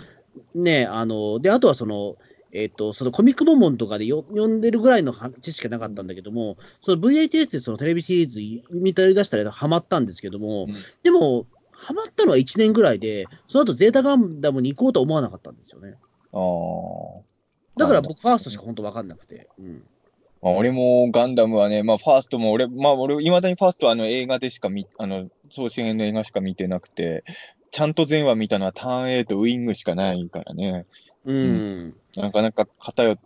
[0.54, 2.16] ねあの、で、あとはその、
[2.52, 15.94] えっ、と、そのコミックボンボンとかでよ読んでるぐらいのは知識がなかったんだけども、その VHS でそのテレビシリーズ見たり出したらハマったんですけども、うんでも、ハマったのは1年ぐらいで、その後ゼータガンダムに行こうとは思わなかったんですよね。
[16.32, 17.28] あー
[17.78, 19.48] だから僕、ファーストしか本当分かんなくて。
[19.58, 19.82] うん。
[20.42, 27.24] まあ、俺もガンダムはね、まあ、ファーストも俺、まあ、俺、いまだにファーストはあの映画でしか見、あの、総集編の映画しか見てなくて、
[27.70, 30.86] ちゃんと全話見たのはターン A とウィングしかないからね、
[31.24, 31.94] うん。
[32.16, 33.18] なかなか偏っ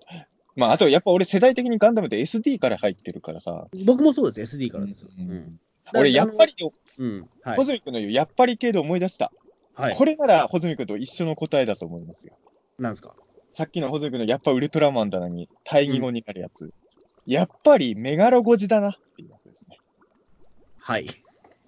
[0.55, 5.07] まあ、あとやっぱ俺世代的にガンダムって SD から入ってるからさ、僕もそうです、SD からです。
[5.19, 5.61] うんうん。
[5.95, 6.55] 俺やっぱり、
[6.99, 7.29] うん。
[7.43, 7.65] はい穂。
[7.65, 9.33] 積君の言うやっぱり系で思い出した。
[9.75, 9.97] はい。
[9.97, 12.37] これなら穂積君と一緒の答えだと思いますよ。
[12.79, 13.15] なんですか？
[13.53, 16.73] さっきの穂積君のやっぱウルトラマンだのに、対義語になるやつ。
[17.27, 19.79] やっぱりメガロゴジだなっていうやつですね。
[20.79, 21.07] はい。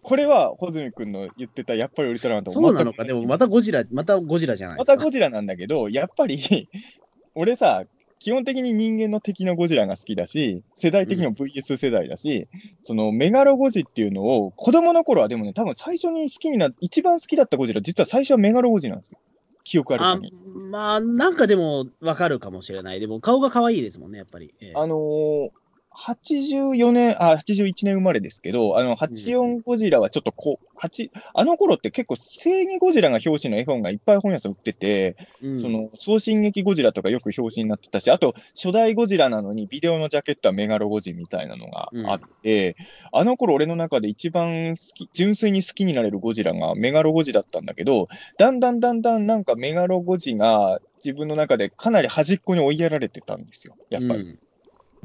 [0.05, 5.05] これは穂積君の言ってたやっぱりウルトラマンとそうなのか、でもまたゴジラ、またゴジラじゃないでますたか。
[5.05, 6.69] ゴジラなんだけど、やっぱり
[7.35, 7.85] 俺さ、
[8.19, 12.49] 基本的に人間の敵のゴジラが好きだし、世代的にも VS 世代だし、
[12.83, 19.19] そのメガロゴジっていうのを、子供の頃はでもね、多分最初に好きにな一番好きだったゴジラ、実は最初はメガロゴジなんですよ。
[19.65, 20.37] 記憶あるあ限り。
[20.71, 23.01] まあ、なんかでもわかるかもしれない。
[23.01, 24.55] でも顔が可愛いですもんね、やっぱり。
[24.61, 25.51] ええあのー、
[25.97, 35.59] 84年、あ、81年生まれですけど、あの、84ゴジラはちょっとこう、8、あの頃って結構正義ゴジラが表紙の絵本がいっぱい本屋さん売ってて、うん。
[35.59, 42.77] その、送信劇ゴジラとかよく表紙になってたし、あと、初代ゴジラなのにビデオのジャケットはメガロゴジみたいなのがあって、
[43.13, 54.39] あの頃俺の中で一番好き、純粋に好きになれるゴジラがメガロゴジだったんだけど、だんだんだんだんなんかメガロゴジが自分の中でかなり端っこに追いやられてたんですよ、やっぱり。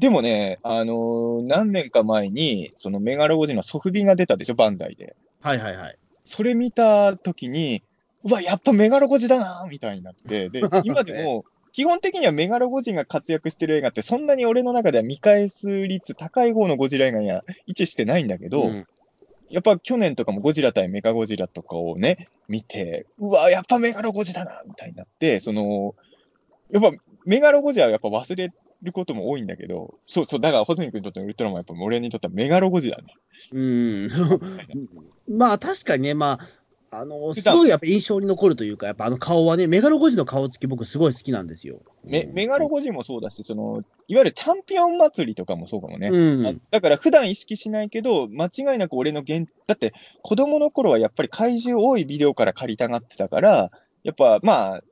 [0.00, 5.16] んでもね、あのー何年か前に、そのメガロゴジのソフビが出たでしょ、バンダイで。
[5.40, 5.98] はいはいはい。
[6.24, 7.82] それ見たときに、
[8.24, 18.86] うわ、やっぱメガロゴジだなみたいになって、で、 今でも、基本的にはメガロゴジが活躍してる映画って、そんなに俺の中では見返す率高い方のゴジラ映画には位置してないんだけど、うん
[19.50, 25.96] やっぱ去年とかもゴジラ対メカゴジラとかをね、見て、うわ、やっぱメガロゴジだなみたいになって、その、
[26.70, 26.92] やっぱ
[27.24, 28.52] メガロゴジはやっぱ忘れ
[28.82, 33.14] ることも多いんだけど、そうそう、だから、ホズミ君にとってのウルトラマンはやっぱ俺にとってはメガロゴジだね。
[33.52, 34.10] うん。
[35.28, 36.48] まあ確かにね、まあ、
[36.92, 41.80] あの、すごいやっぱ印象に残るというか、やっぱあの顔はね、メガロゴジの顔つき僕すごい好きなんですよ。
[42.04, 46.08] メメガロゴジもそうだし、その、いわゆるチャンピオン祭りとかもそうかもね。
[46.08, 46.46] うん。
[46.46, 53.70] あだから普段意識しないけど、間違いなく俺の原、だって子供の頃はやっぱり怪獣多いビデオから借りたがってたから、
[54.02, 54.82] やっぱまあ、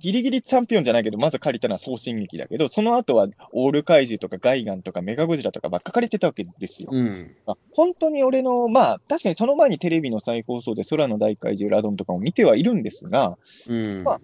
[0.00, 6.88] ギリギリチャンピオンじゃないけど、まず借りたのは送信劇だけど、その後はオール怪獣とかガイガンとかメガゴジラとかばっか借りてたわけですよ。
[6.92, 7.36] うん。
[7.46, 14.02] あ本当に俺の、まあ、確かにその前にテレビの再放送で空の大怪獣ラドンとかも見てはいるんですが、うん。
[14.04, 14.20] まあ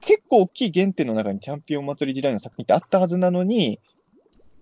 [0.00, 3.80] 結構大きい原点の中にチャンピオン祭り時代の作品ってあったはずなのに、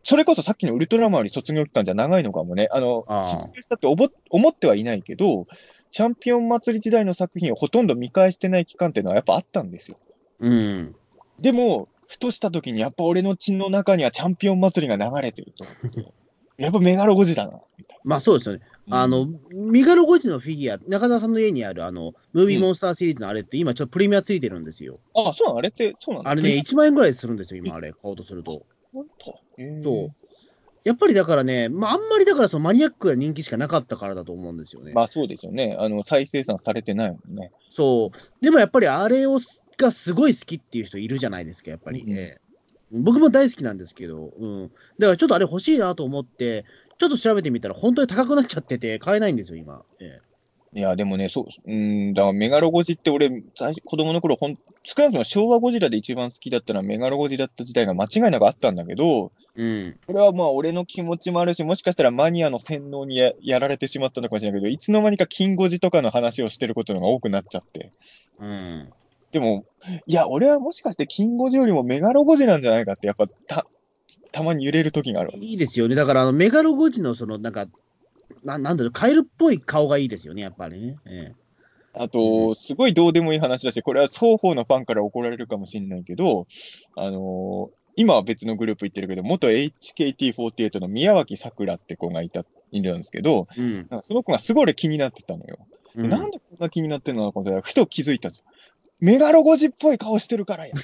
[0.03, 5.47] それこそさっきのウルトラマンより卒業期間じゃ長いのかもね、あの、卒業したって思思ってはいないけど、
[5.91, 9.99] チャンピオン祭り時代の作品をほとんど見返してない期間っていうのはやっぱあったんですよ。
[10.41, 10.97] うん。
[11.41, 16.13] でも、ふとした時にやっぱ俺の血の中にはチャンピオン祭りが流れてると思って。
[16.63, 17.61] やっぱメガロゴジだな、
[18.03, 18.63] まあそうですよね。
[18.87, 19.03] な。
[19.03, 24.99] あの、ミガロゴジのフィギュア、中澤さんの家にあるあの、ムービーモンスターシリーズのあれって今ちょっとプレミアついてるんですよ。
[25.15, 25.59] あ、そうなの？
[25.59, 28.63] あれって、そうなのあれね、1万円ぐらいするんですよ、今あれ、買おうとすると。
[28.95, 29.35] 本当？
[29.85, 30.15] そう。
[30.85, 34.93] やっぱりだからね、まああんまりだからそのマニアックな人気しかなかったからだと思うんですよね。
[34.93, 35.77] まあそうですよね。
[35.79, 37.51] あの、再生産されてないもんね。
[37.71, 38.45] そう。
[38.45, 39.41] でもやっぱりあれを
[39.77, 42.03] がすごい好きっていう人いるじゃないですか、やっぱり。
[42.03, 42.47] うんええ
[42.93, 44.63] 僕も大好きなんですけど、うん。
[45.01, 46.65] だからちょっとあれ欲しいなと思って、
[46.99, 49.83] ちょっと調べてみたら本当に高くなっちゃってて買えないんですよ、今。
[50.01, 50.27] ええ
[50.77, 59.97] いや、でもね、そう、うん、だからメガロゴジって俺、最初子供の頃ほん、少なくとも昭和ゴジラで一番好きだったのはメガロゴジだった時代が間違いなくあったんだけど、うん。
[60.07, 67.91] これはまあ俺の気持ちもあるし、もしかしたらマニアの洗脳にややられてしまったのかもしれないけど、いつの間にかキンゴジとかの話をしてることのが多くなっちゃって。
[68.39, 68.91] うん。
[69.37, 69.67] でも、
[70.07, 73.67] いや、俺はもしかしてキンゴジよりもメガロゴジなんじゃないかって、やっぱた、
[74.33, 75.35] たまに揺れる時があるわ。
[75.37, 75.95] いいですよね。
[75.95, 77.67] だから、あの、メガロゴジの、その、なんか、
[78.45, 80.97] ななんだろう、カエルっぽい顔がいいですよね、やっぱりね。
[81.05, 81.33] え
[81.93, 86.47] あと、すごいどうでもいい話だし、これは双方のファンから怒られるかもしれないけど、
[86.95, 93.75] あのー今は別のグループ行ってるけど、元 HKT48 の宮脇さくらって子がいた、いるんですけど、えうん。
[93.77, 95.57] なんかその子がすごい俺気になってたのよ。
[95.97, 98.45] うんなんでこんな気になってんのかとふと気づいたんですよ。
[99.01, 100.75] メガロゴジっぽい顔してるからや。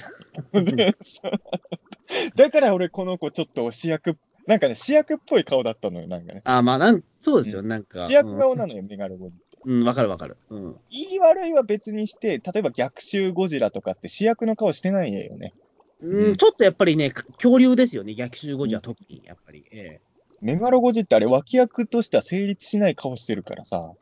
[2.35, 6.41] だから俺この子ちょっと主役、なんかね、主役っぽい顔だったのよ、なんかね。
[6.43, 8.01] あ、まあ、なん、そうですよ、なんか。
[8.01, 9.57] 主役顔なのよ、メガロゴジって。
[9.65, 10.37] うん、うんわかるわかる。
[10.49, 10.75] うん。
[10.91, 15.53] 言い悪いは別にして、例えば逆襲ゴジラとかって主役の顔してないよね。
[16.01, 19.65] うん、うんちょっとやっぱりね、恐竜ですよね、逆襲後じは特に、やっぱり。
[19.71, 20.01] え
[20.43, 23.93] メガロゴジってあれ脇役としては成立しない顔してるからさ。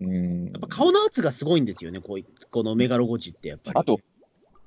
[0.00, 0.48] うん。
[0.48, 3.78] えやっぱ顔の圧がすごいんですよね、こういこのメガロゴジってやっぱり。
[3.78, 4.00] あと、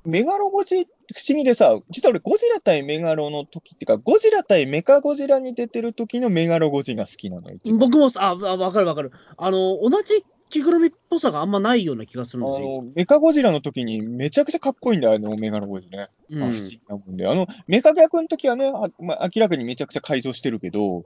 [0.06, 0.88] メガロゴジ、不
[1.28, 9.12] 思議でさ、実は俺、ゴジラ対メガロの時っていうか、ゴジラ対メカゴジラに出てる時のメガロゴジが好きなの僕も、あ、あわかるわかる。
[9.38, 12.80] あの、同じ着ぐるみっぽさがあんまないような気がするんですよ。
[12.80, 16.10] あの、メカゴジラの時にめちゃくちゃかっこいいんだよ、あのメガロゴジね。
[16.30, 17.28] うんあ不思議なもんで。
[17.28, 21.06] あの、メカ逆の時はね、あまあ、明らかにめちゃくちゃ改造してるけど、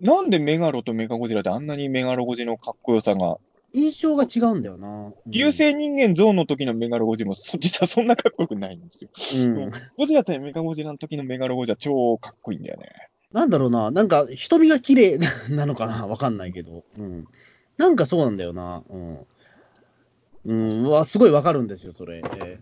[0.00, 3.38] なんでメガロとメカゴジラであんなにメガロゴジのかっこよさが、
[3.72, 4.88] 印象が違うんだよな。
[4.88, 9.10] うん流星人間ゾーンの時のメガロゴジもそ 実はそんなかっこよくないんですよ。
[9.34, 9.72] うん。
[9.96, 12.88] ゴジラ対メカゴジラの時のメガロゴジは超かっこいいんだよね。
[13.32, 16.84] なんだろうな、なんか瞳が綺麗な のかな、わかんないけど。
[16.98, 17.26] うん。
[17.76, 18.82] なんかそうなんだよな。
[18.88, 19.26] うん。
[20.46, 22.22] うん、うわ、すごいわかるんですよ、それ。
[22.42, 22.58] え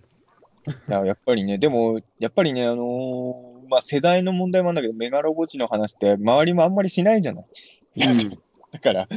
[0.67, 7.45] いややっぱりね、でも、やっぱりね、あのーまあ、世代の問題もあるんだけど、メガロゴジの話って周りもあんまりしないじゃない？
[7.97, 8.19] えうん。
[8.71, 9.09] だから、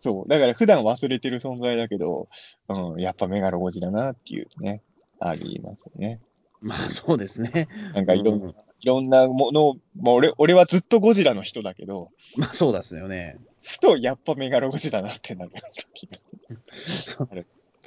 [0.00, 2.28] そう、だから普段忘れてる存在だけど、
[2.68, 4.82] うん、やっぱメガロゴジだなっていうね、
[5.18, 6.20] ありますよね。
[6.60, 7.68] まあ、そうですね。
[7.94, 12.08] なんかいろんな、うんいろんなものを、まあ、俺俺はずっとゴジラの人だけど、
[12.38, 13.36] まあ、そうですよね。
[13.60, 15.50] ふとやっぱメガロゴジだなってなる
[15.92, 17.46] 時がある。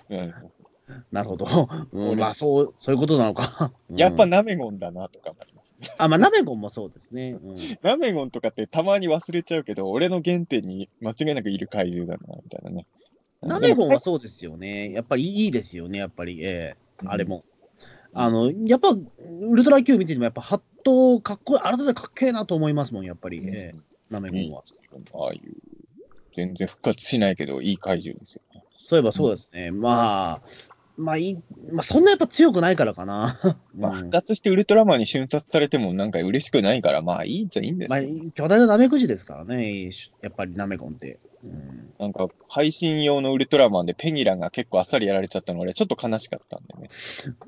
[0.09, 0.33] うん
[1.11, 1.67] なるほど。
[1.93, 3.71] うん、俺まあ、そう、そういうことなのか。
[3.89, 5.37] うんやっぱナメゴンだなとかも
[5.89, 6.05] ありま。
[6.05, 7.37] あ、まあ、ナメゴンもそうですね。
[7.43, 7.55] うん。
[7.81, 12.85] ナメゴンとかってたまに忘れちゃうけど、俺の原点に間違いなくいる怪獣だな、みたいなね。
[13.41, 14.91] ナメゴンはそうですよね。
[14.91, 16.43] やっぱりいいですよね、やっぱり。
[16.43, 17.43] ええあれも。
[18.13, 23.39] あの、やっぱ、ウルトラ Q 見てても、やっぱ、ハット、かっこいい、改めてかっけえなと思いますもん、やっぱり。
[23.39, 23.75] うん、ええ
[24.09, 24.63] ナメゴンは。
[25.25, 25.55] ああいう、
[26.35, 28.63] 全然復活しないけど、いい怪獣ですよね。
[28.77, 29.71] そういえばそうですね。
[29.71, 30.41] まあ、
[30.97, 31.37] まあいい、
[31.71, 33.39] まあそんなやっぱ強くないからかな。
[33.75, 38.01] まあ、うん復活してウルトラマンに瞬殺されてもなんか嬉しくないから、まあいいっちゃいいんですまあ
[38.33, 39.89] 巨大なナメクジですからね、
[40.21, 41.19] やっぱりナメゴンって。
[41.43, 46.89] うん、なんか配信用のウルトラマンでペギラが結構あっさりやられちゃったのが俺ちょっと悲しかったんでね。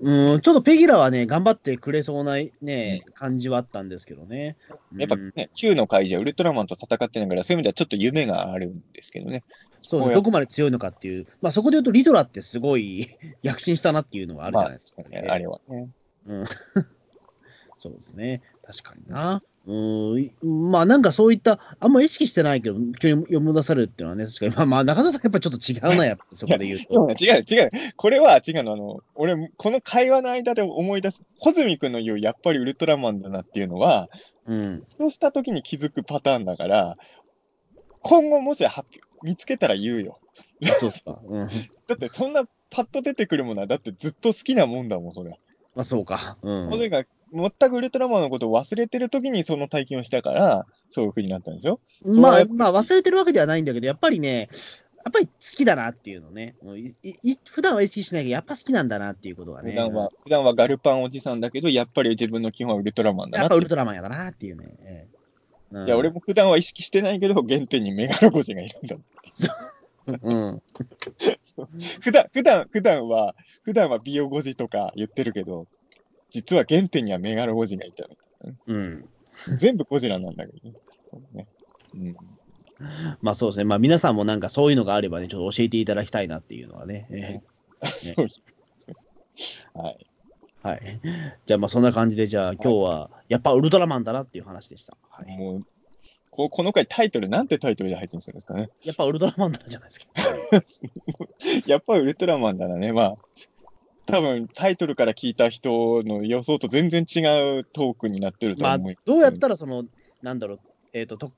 [0.02, 4.58] うん、ちょっとペギラはね、頑張ってくれそうなね、感じはあったんですけどね。
[4.98, 9.44] やっぱうんの怪獣はウルトラマンと戦ってないから、そういう意味ではちょっと夢があるんですけどね。
[9.90, 13.08] そうですね、どこまで強いのかっていう、まあそこで言うと、リドラってすごい
[13.44, 15.90] 躍進したなっていうのがあるじゃないですか、まあねあれはね。
[16.28, 16.46] うん
[17.78, 19.44] そうですね、確かにな。
[19.68, 27.10] うん、まあなんかそういった、あんま意識してないけど、急に読み出されるっていうのはね、確かに、まあまあ中田さんやっぱちょっと違うな、やっぱ そこで言うと。
[27.20, 27.72] 違う、違う。
[27.96, 28.74] これは違うの。
[28.74, 34.10] あの、俺、この会話の間で思い出す、穂積君の言う、やっぱりウルトラマンだなっていうのは、
[34.46, 34.84] うん。
[34.86, 36.98] そうした時に気づくパターンだから、
[38.02, 40.20] 今後もし発表、見つけたら言うよ。
[40.80, 41.20] そうっすか。
[41.26, 41.48] うん。
[41.48, 45.38] だってそんなパッと出てくるものは、だってずっと好きなもんだもん、それは。
[45.76, 46.38] まあそうか。
[46.44, 46.72] うん。
[46.72, 47.04] それが
[47.34, 51.80] 全くウルトラマンのことを忘れてる時にその体験をしたから、そういう風になったんでしょ？
[52.04, 54.50] まあ、まあ忘れてるわけではないんだけど、やっぱりね、
[55.04, 56.56] やっぱり好きだなっていうのね。
[56.64, 59.72] もういい普段は意識しないけど、やっぱ好きなんだなっていうことがね。
[59.72, 64.66] 普段は、普段はガルパンおじさんだけど、やっぱり自分の基本はウルトラマンだなっっぱウルトラマンやだなっていうね。
[64.84, 65.25] ええ
[65.76, 68.96] うんいや、俺も普段は意識してないけど、原点にメガロゴジがいるんだ。
[70.22, 70.62] うん。
[72.02, 75.68] 普段、普段、普段は、普段はビオゴジとか言ってるけど、
[76.30, 79.02] 実は原点にはメガロゴジがいたみたいうん。
[79.48, 79.58] な。
[79.58, 80.76] 全部ゴジラなんだけどね。
[81.12, 81.48] そうね
[81.94, 82.16] うん、
[83.22, 83.66] まあそうですね。
[83.66, 87.08] まあ皆さんもなんかそういうのがあればね、ちょっと教えていただきたいなっていうのはね。
[87.10, 87.42] え
[87.86, 88.28] そう
[89.74, 90.08] はい。
[90.66, 91.02] えはい。
[91.46, 94.98] じゃあまあそんな感じで、じゃあ今日は、やっぱウルトラマンだなっていう話でした。
[95.10, 95.38] はい。
[95.38, 95.66] もう、
[96.32, 98.70] ここの回タイトル、なんてタイトルで配信するんですかね。
[98.84, 100.08] やっぱウルトラマンなんじゃないですか。
[101.66, 102.92] やっぱりウルトラマンだなね。
[102.92, 103.16] まあ、
[104.06, 107.20] 多分タイトルから聞いた人の予想と全然違
[107.60, 109.86] うトークになってるとまあ思う。、どうやったらその、
[110.22, 110.60] なんだろう、
[110.94, 111.32] えっ、とと、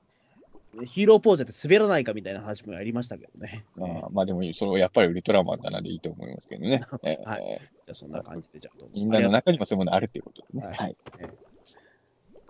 [0.84, 3.64] ヒーローポーズで滑らないかみたいな話もありましたけどね。
[3.78, 6.82] あーまあでも、それはやっぱりウルトラマンだなでいいと思いますけどね。
[7.04, 10.66] えーはいじゃあそんな感じで、じゃあみんなの中にもそういうものあるっていうことでね。
[10.66, 10.96] はいはい。
[11.12, 11.28] あり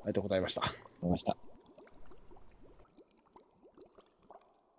[0.07, 0.63] がとうございました。
[0.63, 1.48] わかりました。